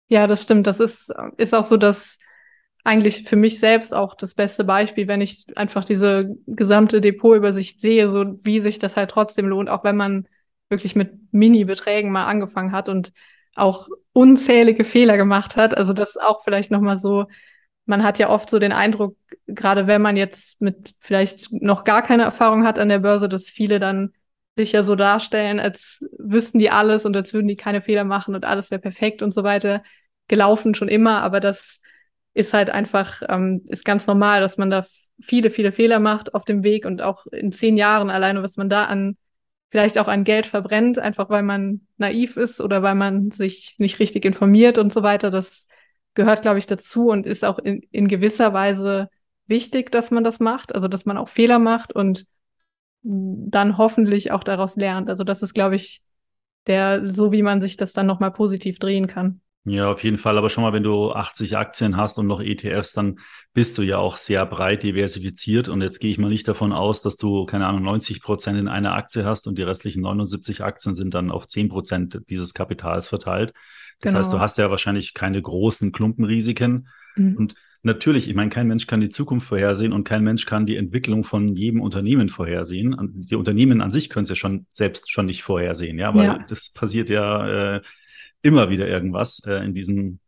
[0.07, 0.67] Ja, das stimmt.
[0.67, 2.19] Das ist, ist auch so, dass
[2.83, 8.07] eigentlich für mich selbst auch das beste Beispiel, wenn ich einfach diese gesamte Depotübersicht sehe,
[8.11, 10.27] so wie sich das halt trotzdem lohnt, auch wenn man
[10.69, 13.13] wirklich mit Mini-Beträgen mal angefangen hat und
[13.55, 15.75] auch unzählige Fehler gemacht hat.
[15.75, 17.25] Also das auch vielleicht nochmal so
[17.85, 19.15] man hat ja oft so den Eindruck,
[19.47, 23.49] gerade wenn man jetzt mit vielleicht noch gar keine Erfahrung hat an der Börse, dass
[23.49, 24.13] viele dann
[24.57, 28.35] sich ja so darstellen, als wüssten die alles und als würden die keine Fehler machen
[28.35, 29.83] und alles wäre perfekt und so weiter
[30.27, 31.21] gelaufen schon immer.
[31.21, 31.79] Aber das
[32.33, 34.85] ist halt einfach, ähm, ist ganz normal, dass man da
[35.21, 38.69] viele, viele Fehler macht auf dem Weg und auch in zehn Jahren alleine, was man
[38.69, 39.17] da an
[39.69, 43.99] vielleicht auch an Geld verbrennt, einfach weil man naiv ist oder weil man sich nicht
[43.99, 45.31] richtig informiert und so weiter.
[45.31, 45.67] Das
[46.15, 49.09] gehört, glaube ich, dazu und ist auch in, in gewisser Weise
[49.47, 52.25] wichtig, dass man das macht, also dass man auch Fehler macht und
[53.03, 55.09] dann hoffentlich auch daraus lernt.
[55.09, 56.01] Also das ist, glaube ich,
[56.65, 59.41] der, so wie man sich das dann nochmal positiv drehen kann.
[59.67, 60.37] Ja, auf jeden Fall.
[60.37, 63.19] Aber schon mal, wenn du 80 Aktien hast und noch ETFs, dann
[63.53, 65.69] bist du ja auch sehr breit diversifiziert.
[65.69, 68.67] Und jetzt gehe ich mal nicht davon aus, dass du, keine Ahnung, 90 Prozent in
[68.67, 73.07] einer Aktie hast und die restlichen 79 Aktien sind dann auf 10 Prozent dieses Kapitals
[73.07, 73.53] verteilt.
[74.01, 74.19] Das genau.
[74.19, 76.87] heißt, du hast ja wahrscheinlich keine großen Klumpenrisiken.
[77.15, 77.37] Mhm.
[77.37, 80.75] Und natürlich, ich meine, kein Mensch kann die Zukunft vorhersehen und kein Mensch kann die
[80.75, 82.95] Entwicklung von jedem Unternehmen vorhersehen.
[83.29, 86.45] Die Unternehmen an sich können es ja schon selbst schon nicht vorhersehen, ja, weil ja.
[86.47, 87.81] das passiert ja äh,
[88.41, 90.19] immer wieder irgendwas äh, in diesen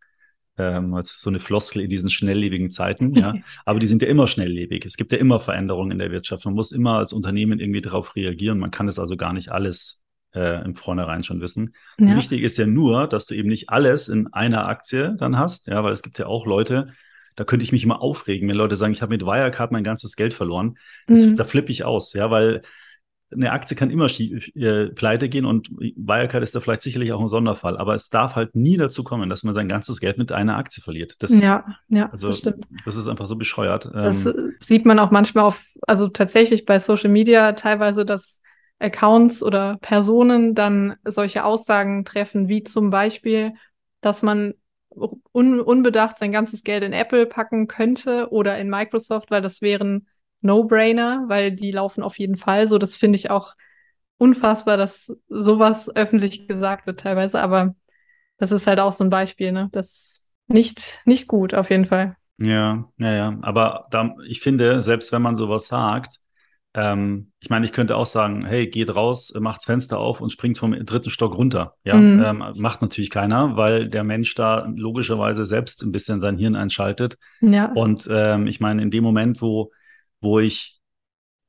[0.57, 3.35] ähm, als so eine Floskel in diesen schnelllebigen Zeiten, ja.
[3.65, 4.85] Aber die sind ja immer schnelllebig.
[4.85, 6.45] Es gibt ja immer Veränderungen in der Wirtschaft.
[6.45, 8.57] Man muss immer als Unternehmen irgendwie darauf reagieren.
[8.57, 11.73] Man kann es also gar nicht alles äh, im Vornherein schon wissen.
[11.99, 12.15] Ja.
[12.15, 15.83] Wichtig ist ja nur, dass du eben nicht alles in einer Aktie dann hast, ja,
[15.83, 16.93] weil es gibt ja auch Leute,
[17.35, 20.15] da könnte ich mich immer aufregen, wenn Leute sagen, ich habe mit Wirecard mein ganzes
[20.15, 20.75] Geld verloren.
[21.07, 21.35] Das, mhm.
[21.35, 22.63] Da flippe ich aus, ja, weil
[23.31, 27.27] eine Aktie kann immer äh, pleite gehen und Wirecard ist da vielleicht sicherlich auch ein
[27.27, 30.57] Sonderfall, aber es darf halt nie dazu kommen, dass man sein ganzes Geld mit einer
[30.57, 31.15] Aktie verliert.
[31.19, 32.67] Das, ja, ja, also, das stimmt.
[32.85, 33.89] Das ist einfach so bescheuert.
[33.93, 38.41] Das ähm, sieht man auch manchmal auf, also tatsächlich bei Social Media teilweise, dass
[38.79, 43.53] Accounts oder Personen dann solche Aussagen treffen, wie zum Beispiel,
[44.01, 44.53] dass man
[44.89, 50.07] un unbedacht sein ganzes Geld in Apple packen könnte oder in Microsoft, weil das wären
[50.41, 52.67] No-Brainer, weil die laufen auf jeden Fall.
[52.67, 53.55] So, das finde ich auch
[54.17, 57.75] unfassbar, dass sowas öffentlich gesagt wird teilweise, aber
[58.37, 59.69] das ist halt auch so ein Beispiel, ne?
[59.71, 62.15] Das nicht, nicht gut auf jeden Fall.
[62.37, 63.37] Ja, ja, ja.
[63.41, 66.19] Aber da, ich finde, selbst wenn man sowas sagt,
[66.77, 70.59] ähm, ich meine, ich könnte auch sagen, hey, geht raus, macht's Fenster auf und springt
[70.59, 71.73] vom dritten Stock runter.
[71.83, 72.23] Ja, mhm.
[72.23, 77.17] ähm, macht natürlich keiner, weil der Mensch da logischerweise selbst ein bisschen sein Hirn einschaltet.
[77.41, 77.71] Ja.
[77.73, 79.71] Und ähm, ich meine, in dem Moment, wo,
[80.21, 80.79] wo ich,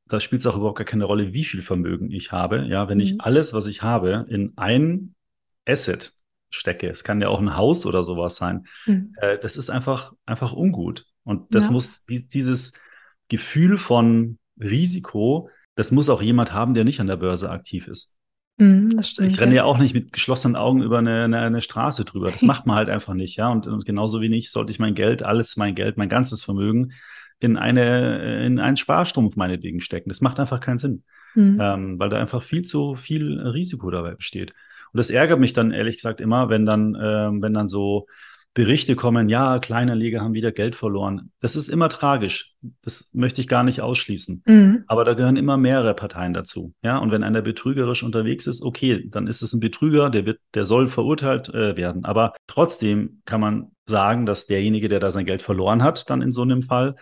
[0.06, 2.64] da spielt es auch überhaupt gar keine Rolle, wie viel Vermögen ich habe.
[2.64, 3.04] Ja, wenn mhm.
[3.04, 5.14] ich alles, was ich habe, in ein
[5.66, 6.14] Asset
[6.48, 9.12] stecke, es kann ja auch ein Haus oder sowas sein, mhm.
[9.20, 11.04] äh, das ist einfach, einfach ungut.
[11.22, 11.72] Und das ja.
[11.72, 12.80] muss dieses
[13.28, 18.16] Gefühl von Risiko, das muss auch jemand haben, der nicht an der Börse aktiv ist.
[18.58, 19.62] Das stimmt, ich renne ja.
[19.62, 22.32] ja auch nicht mit geschlossenen Augen über eine, eine, eine Straße drüber.
[22.32, 23.48] Das macht man halt einfach nicht, ja.
[23.48, 26.92] Und, und, genauso wenig sollte ich mein Geld, alles mein Geld, mein ganzes Vermögen
[27.38, 30.08] in eine, in einen Sparstrumpf meinetwegen stecken.
[30.08, 31.04] Das macht einfach keinen Sinn.
[31.36, 31.58] Mhm.
[31.60, 34.50] Ähm, weil da einfach viel zu viel Risiko dabei besteht.
[34.92, 38.06] Und das ärgert mich dann ehrlich gesagt immer, wenn dann, ähm, wenn dann so
[38.54, 41.30] Berichte kommen, ja, kleine Liga haben wieder Geld verloren.
[41.40, 42.54] Das ist immer tragisch.
[42.82, 44.42] Das möchte ich gar nicht ausschließen.
[44.46, 44.84] Mhm.
[44.88, 46.74] Aber da gehören immer mehrere Parteien dazu.
[46.82, 50.40] Ja, und wenn einer betrügerisch unterwegs ist, okay, dann ist es ein Betrüger, der wird,
[50.54, 52.04] der soll verurteilt äh, werden.
[52.04, 56.32] Aber trotzdem kann man sagen, dass derjenige, der da sein Geld verloren hat, dann in
[56.32, 56.96] so einem Fall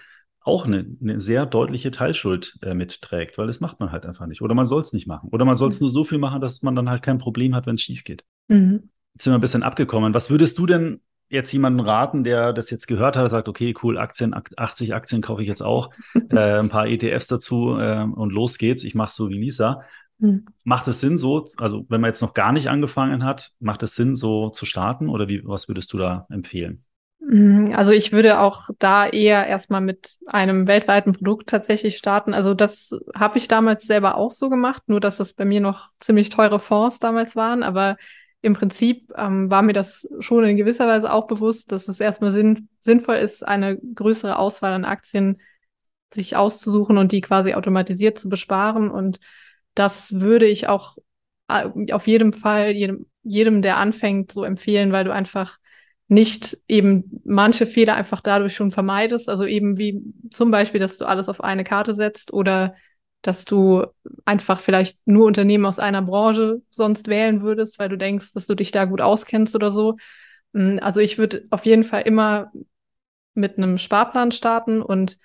[0.47, 4.43] auch eine, eine sehr deutliche Teilschuld äh, mitträgt, weil das macht man halt einfach nicht.
[4.43, 5.29] Oder man soll es nicht machen.
[5.33, 5.87] Oder man soll es mhm.
[5.87, 8.25] nur so viel machen, dass man dann halt kein Problem hat, wenn es schief geht.
[8.49, 8.91] Mhm.
[9.15, 10.15] Jetzt sind wir ein bisschen abgekommen.
[10.15, 13.99] Was würdest du denn jetzt jemanden raten, der das jetzt gehört hat, sagt, okay, cool,
[13.99, 15.91] Aktien, 80 Aktien kaufe ich jetzt auch,
[16.31, 19.83] äh, ein paar ETFs dazu äh, und los geht's, ich mache so wie Lisa.
[20.19, 20.47] Mhm.
[20.65, 23.95] Macht es Sinn, so, also wenn man jetzt noch gar nicht angefangen hat, macht es
[23.95, 26.85] Sinn, so zu starten oder wie, was würdest du da empfehlen?
[27.21, 32.35] Hm, also ich würde auch da eher erstmal mit einem weltweiten Produkt tatsächlich starten.
[32.35, 35.91] Also das habe ich damals selber auch so gemacht, nur dass es bei mir noch
[35.99, 37.63] ziemlich teure Fonds damals waren.
[37.63, 37.97] Aber
[38.47, 42.33] im Prinzip ähm, war mir das schon in gewisser Weise auch bewusst, dass es erstmal
[42.33, 45.41] sinn sinnvoll ist, eine größere Auswahl an Aktien
[46.15, 48.89] sich auszusuchen und die quasi automatisiert zu besparen.
[48.91, 49.19] Und
[49.75, 50.97] das würde ich auch
[51.49, 55.59] äh, auf jeden Fall jedem, jedem, der anfängt, so empfehlen, weil du einfach
[56.07, 59.29] nicht eben manche Fehler einfach dadurch schon vermeidest.
[59.29, 62.77] Also eben wie zum Beispiel, dass du alles auf eine Karte setzt oder
[63.27, 63.87] dass du
[64.25, 68.55] einfach vielleicht nur Unternehmen aus einer Branche sonst wählen würdest, weil du denkst, dass du
[68.55, 69.97] dich da gut auskennst oder so.
[70.53, 72.53] Mm, also ich würde auf jeden Fall immer
[73.35, 75.19] mit einem Sparplan starten und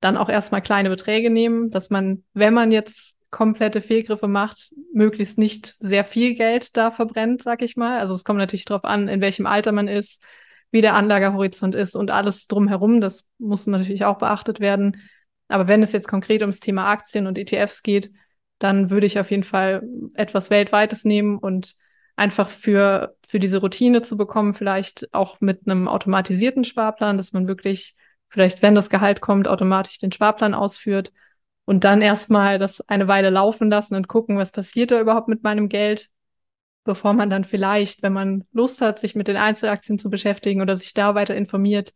[0.00, 5.38] dann auch erstmal kleine Beträge nehmen, dass man, wenn man jetzt komplette Fehlgriffe macht, möglichst
[5.38, 7.98] nicht sehr viel Geld da verbrennt, sag ich mal.
[7.98, 10.22] Also es kommt natürlich darauf an, in welchem Alter man ist,
[10.70, 13.00] wie der Anlagehorizont ist und alles drumherum.
[13.00, 15.02] Das muss natürlich auch beachtet werden.
[15.48, 18.10] Aber wenn es jetzt konkret ums Thema Aktien und ETFs geht,
[18.58, 19.82] dann würde ich auf jeden Fall
[20.14, 21.76] etwas Weltweites nehmen und
[22.16, 27.46] einfach für, für diese Routine zu bekommen, vielleicht auch mit einem automatisierten Sparplan, dass man
[27.46, 27.94] wirklich
[28.28, 31.12] vielleicht, wenn das Gehalt kommt, automatisch den Sparplan ausführt
[31.66, 35.42] und dann erstmal das eine Weile laufen lassen und gucken, was passiert da überhaupt mit
[35.42, 36.08] meinem Geld,
[36.84, 40.76] bevor man dann vielleicht, wenn man Lust hat, sich mit den Einzelaktien zu beschäftigen oder
[40.76, 41.92] sich da weiter informiert,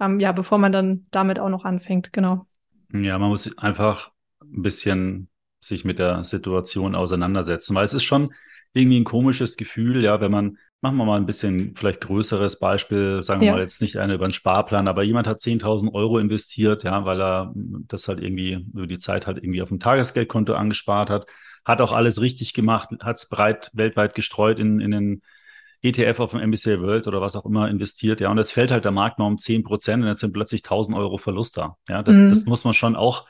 [0.00, 2.46] ähm, ja, bevor man dann damit auch noch anfängt, genau.
[3.02, 5.28] Ja, man muss einfach ein bisschen
[5.58, 8.32] sich mit der Situation auseinandersetzen, weil es ist schon
[8.72, 13.22] irgendwie ein komisches Gefühl, ja, wenn man, machen wir mal ein bisschen vielleicht größeres Beispiel,
[13.22, 13.52] sagen wir ja.
[13.54, 17.20] mal jetzt nicht eine über einen Sparplan, aber jemand hat 10.000 Euro investiert, ja, weil
[17.20, 21.26] er das halt irgendwie über die Zeit halt irgendwie auf dem Tagesgeldkonto angespart hat,
[21.64, 25.22] hat auch alles richtig gemacht, hat es breit weltweit gestreut in, in den
[25.84, 28.84] ETF auf dem MBCA World oder was auch immer investiert, ja, und jetzt fällt halt
[28.84, 31.76] der Markt mal um 10 Prozent und jetzt sind plötzlich 1000 Euro Verlust da.
[31.88, 32.30] Ja, das, mhm.
[32.30, 33.26] das muss man schon auch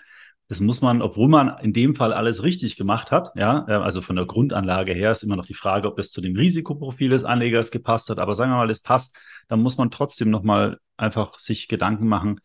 [0.48, 4.02] das muss man, obwohl man in dem Fall alles richtig gemacht hat, ja, äh, also
[4.02, 7.24] von der Grundanlage her ist immer noch die Frage, ob das zu dem Risikoprofil des
[7.24, 8.18] Anlegers gepasst hat.
[8.18, 9.16] Aber sagen wir mal, es passt,
[9.48, 12.40] dann muss man trotzdem nochmal einfach sich Gedanken machen,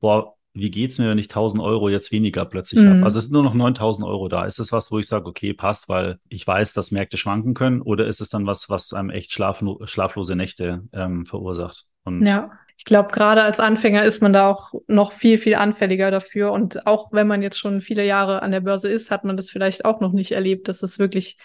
[0.00, 2.88] boah, wie geht's mir, wenn ich 1000 Euro jetzt weniger plötzlich mhm.
[2.90, 3.04] habe?
[3.04, 4.44] Also es sind nur noch 9000 Euro da.
[4.44, 7.82] Ist das was, wo ich sage, okay, passt, weil ich weiß, dass Märkte schwanken können?
[7.82, 11.86] Oder ist es dann was, was einem echt schlaflo schlaflose Nächte ähm, verursacht?
[12.04, 16.10] Und ja, ich glaube, gerade als Anfänger ist man da auch noch viel, viel anfälliger
[16.10, 16.52] dafür.
[16.52, 19.50] Und auch wenn man jetzt schon viele Jahre an der Börse ist, hat man das
[19.50, 21.38] vielleicht auch noch nicht erlebt, dass es wirklich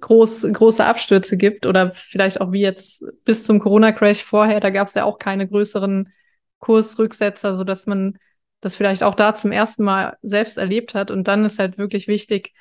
[0.00, 4.86] groß, große Abstürze gibt oder vielleicht auch wie jetzt bis zum Corona-Crash vorher, da gab
[4.86, 6.12] es ja auch keine größeren
[6.58, 8.18] Kursrücksetzer, sodass man
[8.60, 11.10] das vielleicht auch da zum ersten Mal selbst erlebt hat.
[11.10, 12.52] Und dann ist halt wirklich wichtig,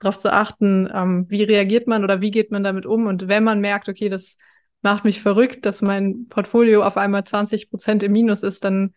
[0.00, 3.06] darauf zu achten, ähm, wie reagiert man oder wie geht man damit um.
[3.06, 4.38] Und wenn man merkt, okay, das
[4.82, 8.94] macht mich verrückt, dass mein Portfolio auf einmal 20 Prozent im Minus ist, dann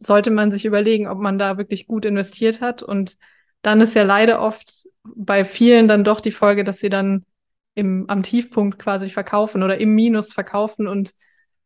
[0.00, 2.82] sollte man sich überlegen, ob man da wirklich gut investiert hat.
[2.82, 3.16] Und
[3.62, 7.24] dann ist ja leider oft bei vielen dann doch die Folge, dass sie dann
[7.74, 11.14] im, am Tiefpunkt quasi verkaufen oder im Minus verkaufen und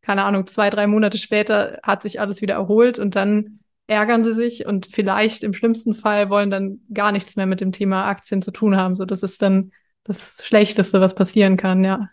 [0.02, 4.34] keine Ahnung, zwei, drei Monate später hat sich alles wieder erholt und dann ärgern sie
[4.34, 8.42] sich und vielleicht im schlimmsten Fall wollen dann gar nichts mehr mit dem Thema Aktien
[8.42, 8.96] zu tun haben.
[8.96, 9.72] So, das ist dann
[10.04, 12.08] das Schlechteste, was passieren kann, ja.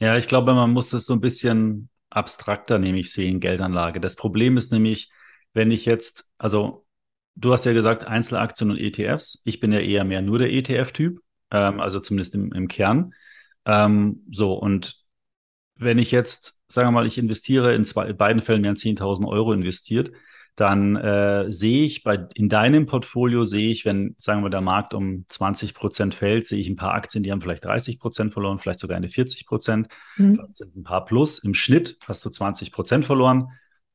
[0.00, 4.00] Ja, ich glaube, man muss es so ein bisschen abstrakter nämlich sehen, Geldanlage.
[4.00, 5.10] Das Problem ist nämlich,
[5.52, 6.84] wenn ich jetzt, also
[7.36, 9.42] du hast ja gesagt, Einzelaktien und ETFs.
[9.44, 13.14] Ich bin ja eher mehr nur der ETF-Typ, ähm, also zumindest im, im Kern.
[13.64, 15.02] Ähm, so, und
[15.76, 18.82] wenn ich jetzt, sagen wir mal, ich investiere in, zwei, in beiden Fällen mehr als
[18.82, 20.12] 10.000 Euro investiert,
[20.56, 24.94] dann äh, sehe ich bei in deinem Portfolio sehe ich, wenn sagen wir der Markt
[24.94, 28.60] um 20 Prozent fällt, sehe ich ein paar Aktien, die haben vielleicht 30 Prozent verloren,
[28.60, 30.40] vielleicht sogar eine 40 Prozent, mhm.
[30.52, 31.40] sind ein paar plus.
[31.40, 33.48] Im Schnitt hast du 20 Prozent verloren,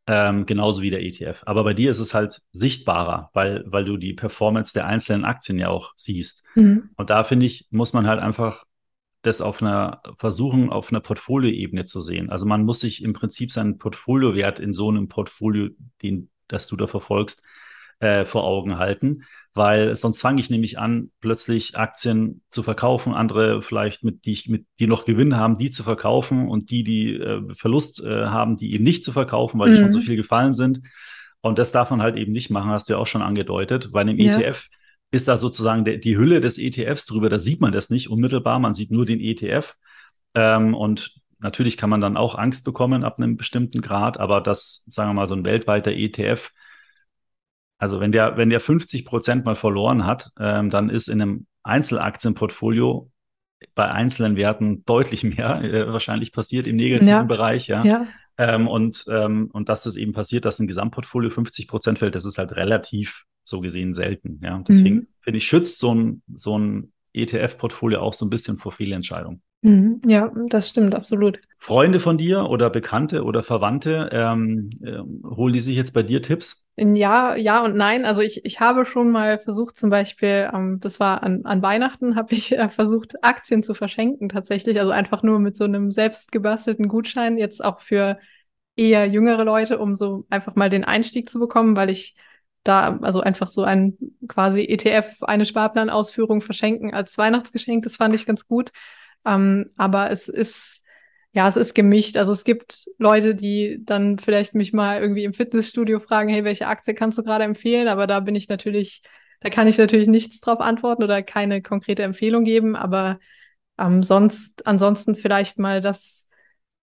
[0.05, 1.43] ähm, genauso wie der ETF.
[1.45, 5.59] Aber bei dir ist es halt sichtbarer, weil weil du die Performance der einzelnen Aktien
[5.59, 6.43] ja auch siehst.
[6.55, 6.89] Mhm.
[6.97, 8.65] Und da finde ich muss man halt einfach
[9.21, 12.29] das auf einer versuchen, auf einer Portfolioebene zu sehen.
[12.29, 15.69] Also man muss sich im Prinzip seinen Portfoliowert in so einem Portfolio,
[16.01, 17.43] den das du da verfolgst,
[17.99, 23.61] äh, vor Augen halten, weil sonst fange ich nämlich an, plötzlich Aktien zu verkaufen, andere
[23.61, 27.41] vielleicht mit die mit die noch Gewinn haben, die zu verkaufen und die, die äh,
[27.53, 29.73] Verlust äh, haben, die eben nicht zu verkaufen, weil mhm.
[29.73, 30.03] die schon so mhm.
[30.03, 30.81] viel gefallen sind.
[31.41, 33.91] Und das darf man halt eben nicht machen, hast du ja auch schon angedeutet.
[33.91, 34.37] Bei einem ja.
[34.37, 34.67] ETF
[35.11, 38.59] ist da sozusagen der, die Hülle des ETFs drüber, da sieht man das nicht unmittelbar,
[38.59, 39.75] man sieht nur den ETF.
[40.35, 44.83] Ähm, und Natürlich kann man dann auch Angst bekommen ab einem bestimmten Grad, aber das,
[44.87, 46.51] sagen wir mal, so ein weltweiter ETF,
[47.77, 51.47] also wenn der, wenn der 50 Prozent mal verloren hat, ähm, dann ist in einem
[51.63, 53.09] Einzelaktienportfolio
[53.73, 57.23] bei einzelnen Werten deutlich mehr äh, wahrscheinlich passiert im negativen ja.
[57.23, 57.83] Bereich, ja.
[57.83, 58.07] ja.
[58.37, 62.25] Ähm, und, ähm, und dass es eben passiert, dass ein Gesamtportfolio 50 Prozent fällt, das
[62.25, 64.61] ist halt relativ so gesehen selten, ja.
[64.67, 65.07] Deswegen mhm.
[65.21, 69.41] finde ich, schützt so ein, so ein ETF-Portfolio auch so ein bisschen vor Fehlentscheidungen.
[69.61, 69.99] Mhm.
[70.05, 71.39] Ja, das stimmt, absolut.
[71.57, 76.21] Freunde von dir oder Bekannte oder Verwandte, ähm, äh, holen die sich jetzt bei dir
[76.21, 76.67] Tipps?
[76.77, 78.05] Ja, ja und nein.
[78.05, 82.15] Also ich, ich habe schon mal versucht, zum Beispiel, ähm, das war an, an Weihnachten,
[82.15, 84.79] habe ich äh, versucht, Aktien zu verschenken tatsächlich.
[84.79, 88.17] Also einfach nur mit so einem selbst gebastelten Gutschein, jetzt auch für
[88.77, 92.15] eher jüngere Leute, um so einfach mal den Einstieg zu bekommen, weil ich
[92.63, 93.97] da also einfach so ein
[94.29, 98.71] quasi ETF, eine Sparplanausführung verschenken als Weihnachtsgeschenk, das fand ich ganz gut.
[99.25, 100.83] Ähm, aber es ist,
[101.31, 102.17] ja, es ist gemischt.
[102.17, 106.67] Also es gibt Leute, die dann vielleicht mich mal irgendwie im Fitnessstudio fragen, hey, welche
[106.67, 107.87] Aktie kannst du gerade empfehlen?
[107.87, 109.03] Aber da bin ich natürlich,
[109.41, 112.75] da kann ich natürlich nichts drauf antworten oder keine konkrete Empfehlung geben.
[112.75, 113.19] Aber
[113.77, 116.27] ähm, sonst, ansonsten vielleicht mal, dass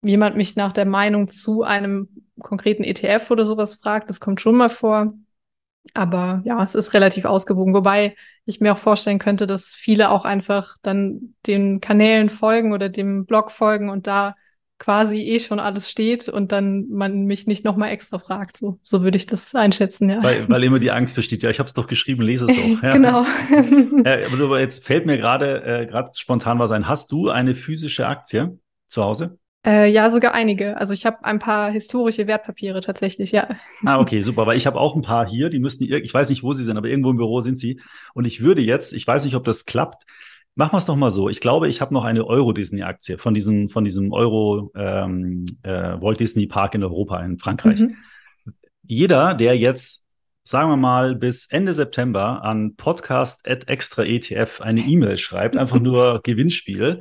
[0.03, 2.09] jemand mich nach der Meinung zu einem
[2.41, 4.09] konkreten ETF oder sowas fragt.
[4.11, 5.15] Das kommt schon mal vor.
[5.95, 7.75] Aber ja, es ist relativ ausgewogen.
[7.75, 12.89] Wobei ich mir auch vorstellen könnte, dass viele auch einfach dann den Kanälen folgen oder
[12.89, 14.35] dem Blog folgen und da
[14.79, 18.59] quasi eh schon alles steht und dann man mich nicht nochmal extra fragt.
[18.59, 20.23] So, so würde ich das einschätzen, ja.
[20.23, 21.43] Weil, weil immer die Angst besteht.
[21.43, 22.67] Ja, ich habe es doch geschrieben, lese es doch.
[22.83, 22.93] Ja.
[22.93, 23.25] genau.
[24.05, 26.89] äh, aber jetzt fällt mir gerade äh, gerade spontan was ein.
[26.89, 29.39] Hast du eine physische Aktie zu Hause?
[29.65, 30.77] Äh, ja, sogar einige.
[30.77, 33.49] Also ich habe ein paar historische Wertpapiere tatsächlich, ja.
[33.85, 34.47] Ah, okay, super.
[34.47, 36.77] Weil ich habe auch ein paar hier, die müssten, ich weiß nicht, wo sie sind,
[36.77, 37.81] aber irgendwo im Büro sind sie.
[38.15, 40.05] Und ich würde jetzt, ich weiß nicht, ob das klappt,
[40.55, 41.29] machen wir es doch mal so.
[41.29, 46.21] Ich glaube, ich habe noch eine Euro-Disney-Aktie von diesem, von diesem Euro ähm, äh, Walt
[46.21, 47.81] Disney Park in Europa in Frankreich.
[47.81, 47.97] Mhm.
[48.83, 50.07] Jeder, der jetzt
[50.47, 55.81] sagen wir mal, bis Ende September an podcast at extra ETF eine E-Mail schreibt, einfach
[55.81, 57.01] nur Gewinnspiel,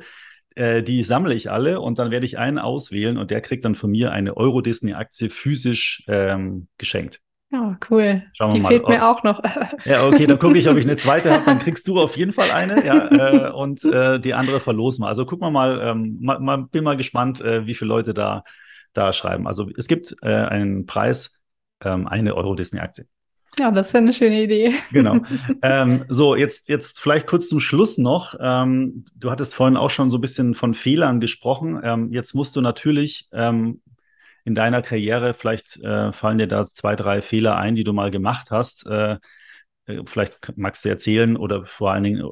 [0.56, 3.74] äh, die sammle ich alle und dann werde ich einen auswählen und der kriegt dann
[3.74, 7.20] von mir eine Euro-Disney-Aktie physisch ähm, geschenkt.
[7.52, 8.24] Ja, cool.
[8.32, 8.68] Schauen wir Die mal.
[8.68, 9.40] fehlt mir auch noch.
[9.84, 11.44] Ja, okay, dann gucke ich, ob ich eine zweite habe.
[11.44, 12.84] Dann kriegst du auf jeden Fall eine.
[12.84, 15.08] Ja, äh, und äh, die andere verlosen wir.
[15.08, 18.42] Also gucken wir mal, ähm, mal, mal, bin mal gespannt, äh, wie viele Leute da,
[18.94, 19.46] da schreiben.
[19.46, 21.40] Also es gibt äh, einen Preis,
[21.84, 23.06] ähm, eine Euro Disney-Aktie.
[23.58, 24.74] Ja, das ist eine schöne Idee.
[24.92, 25.20] Genau.
[25.62, 28.34] Ähm, so, jetzt, jetzt vielleicht kurz zum Schluss noch.
[28.38, 31.80] Ähm, du hattest vorhin auch schon so ein bisschen von Fehlern gesprochen.
[31.82, 33.80] Ähm, jetzt musst du natürlich ähm,
[34.44, 38.10] in deiner Karriere, vielleicht äh, fallen dir da zwei, drei Fehler ein, die du mal
[38.10, 38.86] gemacht hast.
[38.86, 39.16] Äh,
[39.86, 42.30] äh vielleicht magst du erzählen oder vor allen Dingen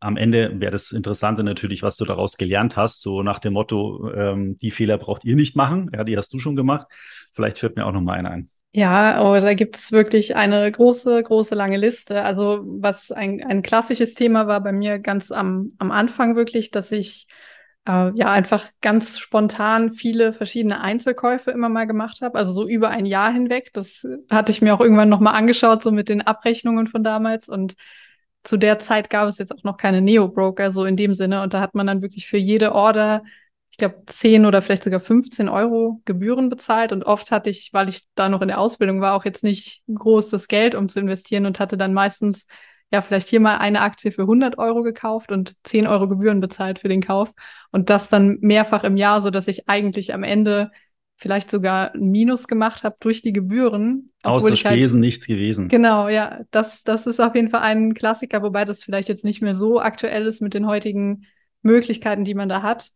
[0.00, 4.12] am Ende wäre das Interessante natürlich, was du daraus gelernt hast, so nach dem Motto,
[4.14, 5.90] ähm, die Fehler braucht ihr nicht machen.
[5.94, 6.86] Ja, die hast du schon gemacht.
[7.32, 8.48] Vielleicht fällt mir auch noch mal einer ein.
[8.74, 12.22] Ja, aber da gibt es wirklich eine große, große lange Liste.
[12.22, 16.90] Also was ein, ein klassisches Thema war bei mir ganz am, am Anfang wirklich, dass
[16.90, 17.26] ich
[17.86, 22.88] äh, ja einfach ganz spontan viele verschiedene Einzelkäufe immer mal gemacht habe, also so über
[22.88, 23.72] ein Jahr hinweg.
[23.74, 27.50] Das hatte ich mir auch irgendwann nochmal angeschaut, so mit den Abrechnungen von damals.
[27.50, 27.74] Und
[28.42, 31.42] zu der Zeit gab es jetzt auch noch keine Neo-Broker, so in dem Sinne.
[31.42, 33.22] Und da hat man dann wirklich für jede Order,
[33.72, 36.92] ich glaube, 10 oder vielleicht sogar 15 Euro Gebühren bezahlt.
[36.92, 39.82] Und oft hatte ich, weil ich da noch in der Ausbildung war, auch jetzt nicht
[39.92, 42.46] großes Geld, um zu investieren und hatte dann meistens
[42.92, 46.78] ja, vielleicht hier mal eine Aktie für 100 Euro gekauft und 10 Euro Gebühren bezahlt
[46.78, 47.32] für den Kauf
[47.70, 50.70] und das dann mehrfach im Jahr, so dass ich eigentlich am Ende
[51.16, 54.12] vielleicht sogar ein Minus gemacht habe durch die Gebühren.
[54.22, 55.68] Außer halt Spesen halt, nichts gewesen.
[55.68, 59.40] Genau, ja, das, das ist auf jeden Fall ein Klassiker, wobei das vielleicht jetzt nicht
[59.40, 61.24] mehr so aktuell ist mit den heutigen
[61.62, 62.90] Möglichkeiten, die man da hat.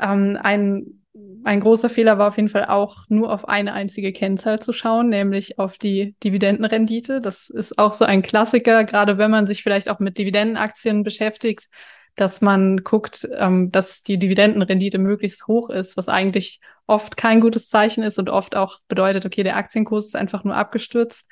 [0.00, 0.98] Ähm, ein
[1.44, 5.08] ein großer Fehler war auf jeden Fall auch nur auf eine einzige Kennzahl zu schauen,
[5.08, 7.20] nämlich auf die Dividendenrendite.
[7.20, 11.68] Das ist auch so ein Klassiker, gerade wenn man sich vielleicht auch mit Dividendenaktien beschäftigt,
[12.16, 17.68] dass man guckt, ähm, dass die Dividendenrendite möglichst hoch ist, was eigentlich oft kein gutes
[17.68, 21.28] Zeichen ist und oft auch bedeutet, okay, der Aktienkurs ist einfach nur abgestürzt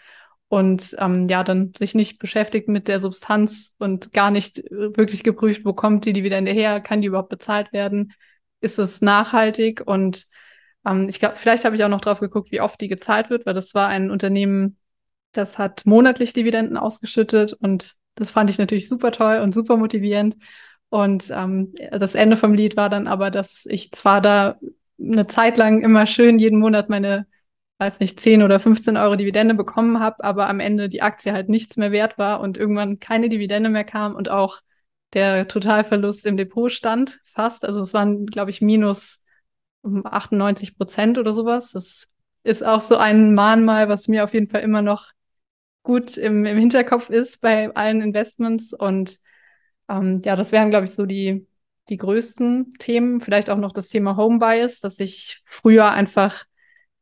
[0.49, 5.65] und ähm, ja, dann sich nicht beschäftigt mit der Substanz und gar nicht wirklich geprüft,
[5.65, 8.13] wo kommt die Dividende her, kann die überhaupt bezahlt werden,
[8.61, 10.27] ist es nachhaltig und
[10.87, 13.47] ähm, ich glaube, vielleicht habe ich auch noch drauf geguckt, wie oft die gezahlt wird,
[13.47, 14.79] weil das war ein Unternehmen,
[15.33, 20.37] das hat monatlich Dividenden ausgeschüttet und das fand ich natürlich super toll und super motivierend.
[20.89, 24.59] Und ähm, das Ende vom Lied war dann aber, dass ich zwar da
[24.99, 27.27] eine Zeit lang immer schön jeden Monat meine,
[27.79, 31.49] weiß nicht, 10 oder 15 Euro Dividende bekommen habe, aber am Ende die Aktie halt
[31.49, 34.61] nichts mehr wert war und irgendwann keine Dividende mehr kam und auch
[35.17, 37.65] der Totalverlust im Depot stand, fast.
[37.65, 39.19] Also es waren, glaube ich, minus
[39.83, 41.73] 98 Prozent oder sowas.
[41.73, 42.07] Das
[42.45, 45.07] ist auch so ein Mahnmal, was mir auf jeden Fall immer noch
[45.83, 48.75] gut im, im Hinterkopf ist bei allen Investments.
[48.75, 49.17] Und
[49.89, 51.47] ähm, ja, das wären, glaube ich, so die,
[51.89, 53.23] die größten Themen.
[53.23, 56.45] Vielleicht auch noch das Thema Home Bias, dass ich früher einfach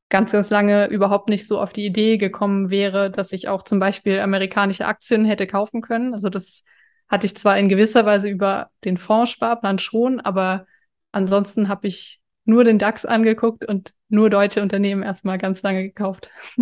[0.08, 3.80] ganz, ganz lange überhaupt nicht so auf die Idee gekommen wäre, dass ich auch zum
[3.80, 6.14] Beispiel amerikanische Aktien hätte kaufen können.
[6.14, 6.62] Also das
[7.08, 10.66] hatte ich zwar in gewisser Weise über den Fondssparplan schon, aber
[11.12, 16.30] ansonsten habe ich nur den DAX angeguckt und nur deutsche Unternehmen erstmal ganz lange gekauft.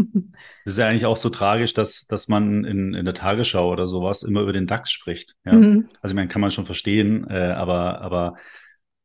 [0.64, 3.88] Das ist ja eigentlich auch so tragisch, dass, dass man in, in der Tagesschau oder
[3.88, 5.34] sowas immer über den DAX spricht.
[5.44, 5.54] Ja?
[5.54, 5.88] Mhm.
[6.00, 8.36] Also, ich meine, kann man schon verstehen, äh, aber, aber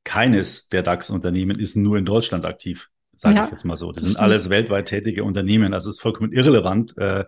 [0.04, 3.92] keines der DAX-Unternehmen ist nur in Deutschland aktiv, sage ja, ich jetzt mal so.
[3.92, 5.74] Das, sind alles weltweit tätige Unternehmen.
[5.74, 7.26] Also, es ist vollkommen irrelevant, äh,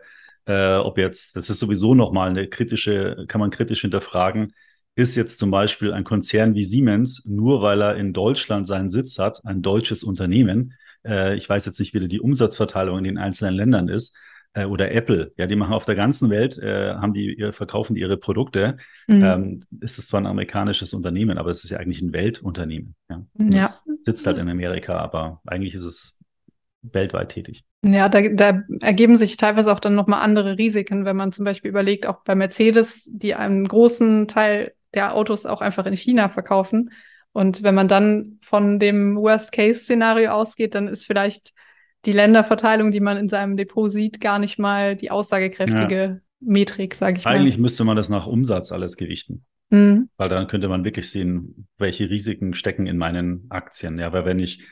[0.49, 4.53] äh, ob jetzt, das ist sowieso nochmal eine kritische, kann man kritisch hinterfragen,
[4.95, 9.19] ist jetzt zum Beispiel ein Konzern wie Siemens, nur weil er in Deutschland seinen Sitz
[9.19, 10.73] hat, ein deutsches Unternehmen,
[11.05, 14.17] äh, ich weiß jetzt nicht, wie die Umsatzverteilung in den einzelnen Ländern ist,
[14.53, 18.01] äh, oder Apple, ja, die machen auf der ganzen Welt, äh, haben die, verkaufen die
[18.01, 18.77] ihre Produkte.
[19.05, 19.23] Mhm.
[19.23, 22.95] Ähm, ist es zwar ein amerikanisches Unternehmen, aber es ist ja eigentlich ein Weltunternehmen.
[23.07, 23.73] Ja, ja.
[24.03, 26.18] sitzt halt in Amerika, aber eigentlich ist es
[26.81, 27.63] weltweit tätig.
[27.83, 31.69] Ja, da, da ergeben sich teilweise auch dann nochmal andere Risiken, wenn man zum Beispiel
[31.69, 36.91] überlegt, auch bei Mercedes, die einen großen Teil der Autos auch einfach in China verkaufen.
[37.31, 41.53] Und wenn man dann von dem Worst-Case-Szenario ausgeht, dann ist vielleicht
[42.05, 46.17] die Länderverteilung, die man in seinem Depot sieht, gar nicht mal die aussagekräftige ja.
[46.39, 47.39] Metrik, sage ich Eigentlich mal.
[47.39, 49.45] Eigentlich müsste man das nach Umsatz alles gewichten.
[49.69, 50.09] Mhm.
[50.17, 53.99] Weil dann könnte man wirklich sehen, welche Risiken stecken in meinen Aktien.
[53.99, 54.65] Ja, weil wenn ich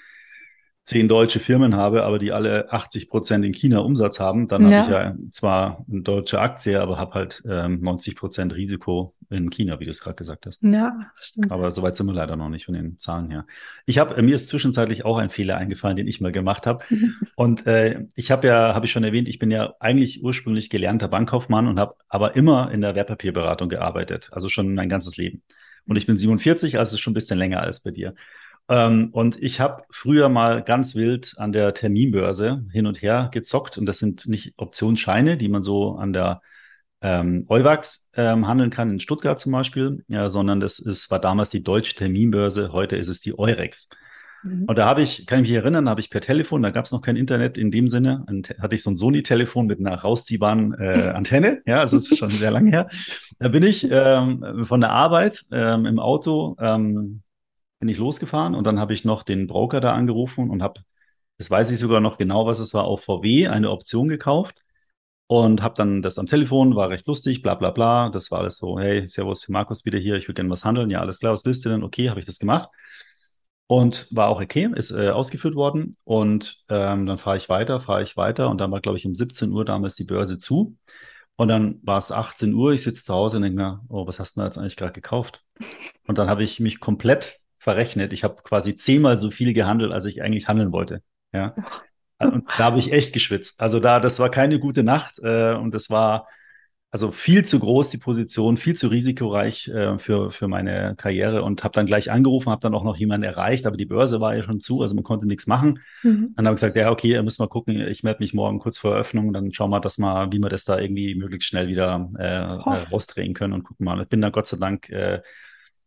[0.88, 4.78] zehn deutsche Firmen habe, aber die alle 80 Prozent in China Umsatz haben, dann ja.
[4.78, 9.50] habe ich ja zwar eine deutsche Aktie, aber habe halt ähm, 90 Prozent Risiko in
[9.50, 10.64] China, wie du es gerade gesagt hast.
[10.64, 11.52] Ja, stimmt.
[11.52, 13.46] Aber soweit sind wir leider noch nicht von den Zahlen her.
[13.86, 16.86] Ich habe mir ist zwischenzeitlich auch ein Fehler eingefallen, den ich mal gemacht habe.
[17.36, 21.10] und äh, ich habe ja, habe ich schon erwähnt, ich bin ja eigentlich ursprünglich gelernter
[21.10, 25.42] Bankkaufmann und habe aber immer in der Wertpapierberatung gearbeitet, also schon mein ganzes Leben.
[25.86, 28.16] Und ich bin 47, also schon ein bisschen länger als bei dir.
[28.70, 33.78] Ähm, und ich habe früher mal ganz wild an der Terminbörse hin und her gezockt.
[33.78, 36.42] Und das sind nicht Optionsscheine, die man so an der
[37.02, 41.50] ähm, Euwax ähm, handeln kann, in Stuttgart zum Beispiel, ja, sondern das ist, war damals
[41.50, 43.90] die deutsche Terminbörse, heute ist es die Eurex.
[44.44, 44.66] Mhm.
[44.66, 46.86] Und da habe ich, kann ich mich erinnern, da habe ich per Telefon, da gab
[46.86, 48.26] es noch kein Internet in dem Sinne,
[48.60, 52.52] hatte ich so ein Sony-Telefon mit einer rausziehbaren äh, Antenne, ja, das ist schon sehr
[52.52, 52.90] lange her.
[53.40, 57.22] Da bin ich ähm, von der Arbeit ähm, im Auto, ähm,
[57.80, 60.82] bin ich losgefahren und dann habe ich noch den Broker da angerufen und habe,
[61.38, 64.64] das weiß ich sogar noch genau, was es war, auf VW eine Option gekauft
[65.28, 68.10] und habe dann das am Telefon, war recht lustig, bla bla bla.
[68.10, 70.90] Das war alles so, hey, Servus, Markus wieder hier, ich würde gerne was handeln.
[70.90, 71.84] Ja, alles klar, was willst du denn?
[71.84, 72.70] Okay, habe ich das gemacht.
[73.68, 75.98] Und war auch okay, ist äh, ausgeführt worden.
[76.06, 78.50] Und ähm, dann fahre ich weiter, fahre ich weiter.
[78.50, 80.78] Und dann war, glaube ich, um 17 Uhr damals die Börse zu.
[81.36, 84.20] Und dann war es 18 Uhr, ich sitze zu Hause und denke mir, oh, was
[84.20, 85.44] hast du denn jetzt eigentlich gerade gekauft?
[86.08, 88.14] Und dann habe ich mich komplett verrechnet.
[88.14, 91.02] Ich habe quasi zehnmal so viel gehandelt, als ich eigentlich handeln wollte.
[91.34, 91.54] Ja.
[92.18, 93.60] Und da habe ich echt geschwitzt.
[93.60, 96.30] Also da, das war keine gute Nacht äh, und das war
[96.92, 101.66] also viel zu groß die Position, viel zu risikoreich äh, für, für meine Karriere und
[101.66, 104.44] habe dann gleich angerufen, habe dann auch noch jemanden erreicht, aber die Börse war ja
[104.44, 105.82] schon zu, also man konnte nichts machen.
[106.04, 106.32] Mhm.
[106.38, 108.94] Dann habe ich gesagt, ja, okay, müssen wir gucken, ich melde mich morgen kurz vor
[108.94, 112.64] Eröffnung, dann schauen wir das mal, wie wir das da irgendwie möglichst schnell wieder äh,
[112.66, 112.94] oh.
[112.94, 114.02] rausdrehen können und gucken mal.
[114.02, 115.20] Ich bin da Gott sei Dank äh,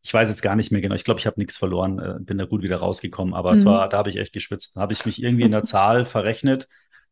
[0.03, 0.95] ich weiß jetzt gar nicht mehr genau.
[0.95, 3.35] Ich glaube, ich habe nichts verloren, äh, bin da gut wieder rausgekommen.
[3.35, 3.57] Aber mhm.
[3.57, 4.77] es war, da habe ich echt geschwitzt.
[4.77, 6.69] Da habe ich mich irgendwie in der Zahl verrechnet.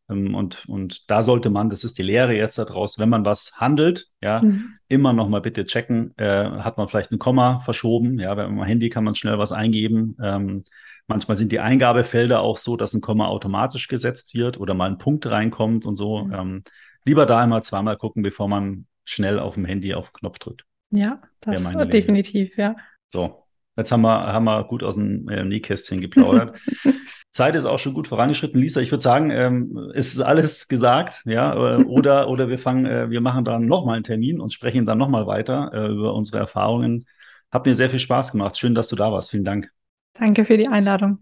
[0.09, 3.53] Ähm, und, und da sollte man, das ist die Lehre jetzt daraus, wenn man was
[3.57, 4.73] handelt, ja, mhm.
[4.87, 6.17] immer noch mal bitte checken.
[6.17, 8.19] Äh, hat man vielleicht ein Komma verschoben?
[8.19, 10.17] Ja, wenn man Handy kann man schnell was eingeben.
[10.21, 10.63] Ähm,
[11.07, 14.97] manchmal sind die Eingabefelder auch so, dass ein Komma automatisch gesetzt wird oder mal ein
[14.97, 16.25] Punkt reinkommt und so.
[16.25, 16.33] Mhm.
[16.33, 16.63] Ähm,
[17.05, 20.65] lieber da einmal zweimal gucken, bevor man schnell auf dem Handy auf den Knopf drückt.
[20.91, 22.75] Ja, das definitiv, ja.
[23.07, 23.43] So,
[23.75, 26.57] jetzt haben wir, haben wir gut aus dem äh, Nähkästchen geplaudert.
[27.31, 28.59] Zeit ist auch schon gut vorangeschritten.
[28.59, 32.85] Lisa, ich würde sagen, ähm, es ist alles gesagt, ja, äh, oder, oder wir fangen,
[32.85, 36.39] äh, wir machen dann nochmal einen Termin und sprechen dann nochmal weiter äh, über unsere
[36.39, 37.05] Erfahrungen.
[37.51, 38.57] Hat mir sehr viel Spaß gemacht.
[38.57, 39.31] Schön, dass du da warst.
[39.31, 39.71] Vielen Dank.
[40.13, 41.19] Danke für die Einladung.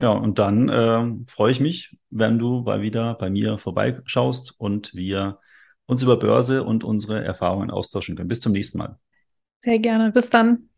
[0.00, 4.94] Ja, und dann äh, freue ich mich, wenn du mal wieder bei mir vorbeischaust und
[4.94, 5.38] wir
[5.88, 8.28] uns über Börse und unsere Erfahrungen austauschen können.
[8.28, 8.98] Bis zum nächsten Mal.
[9.64, 10.12] Sehr gerne.
[10.12, 10.68] Bis dann.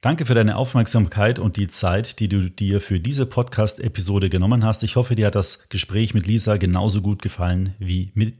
[0.00, 4.84] Danke für deine Aufmerksamkeit und die Zeit, die du dir für diese Podcast-Episode genommen hast.
[4.84, 8.34] Ich hoffe, dir hat das Gespräch mit Lisa genauso gut gefallen wie mit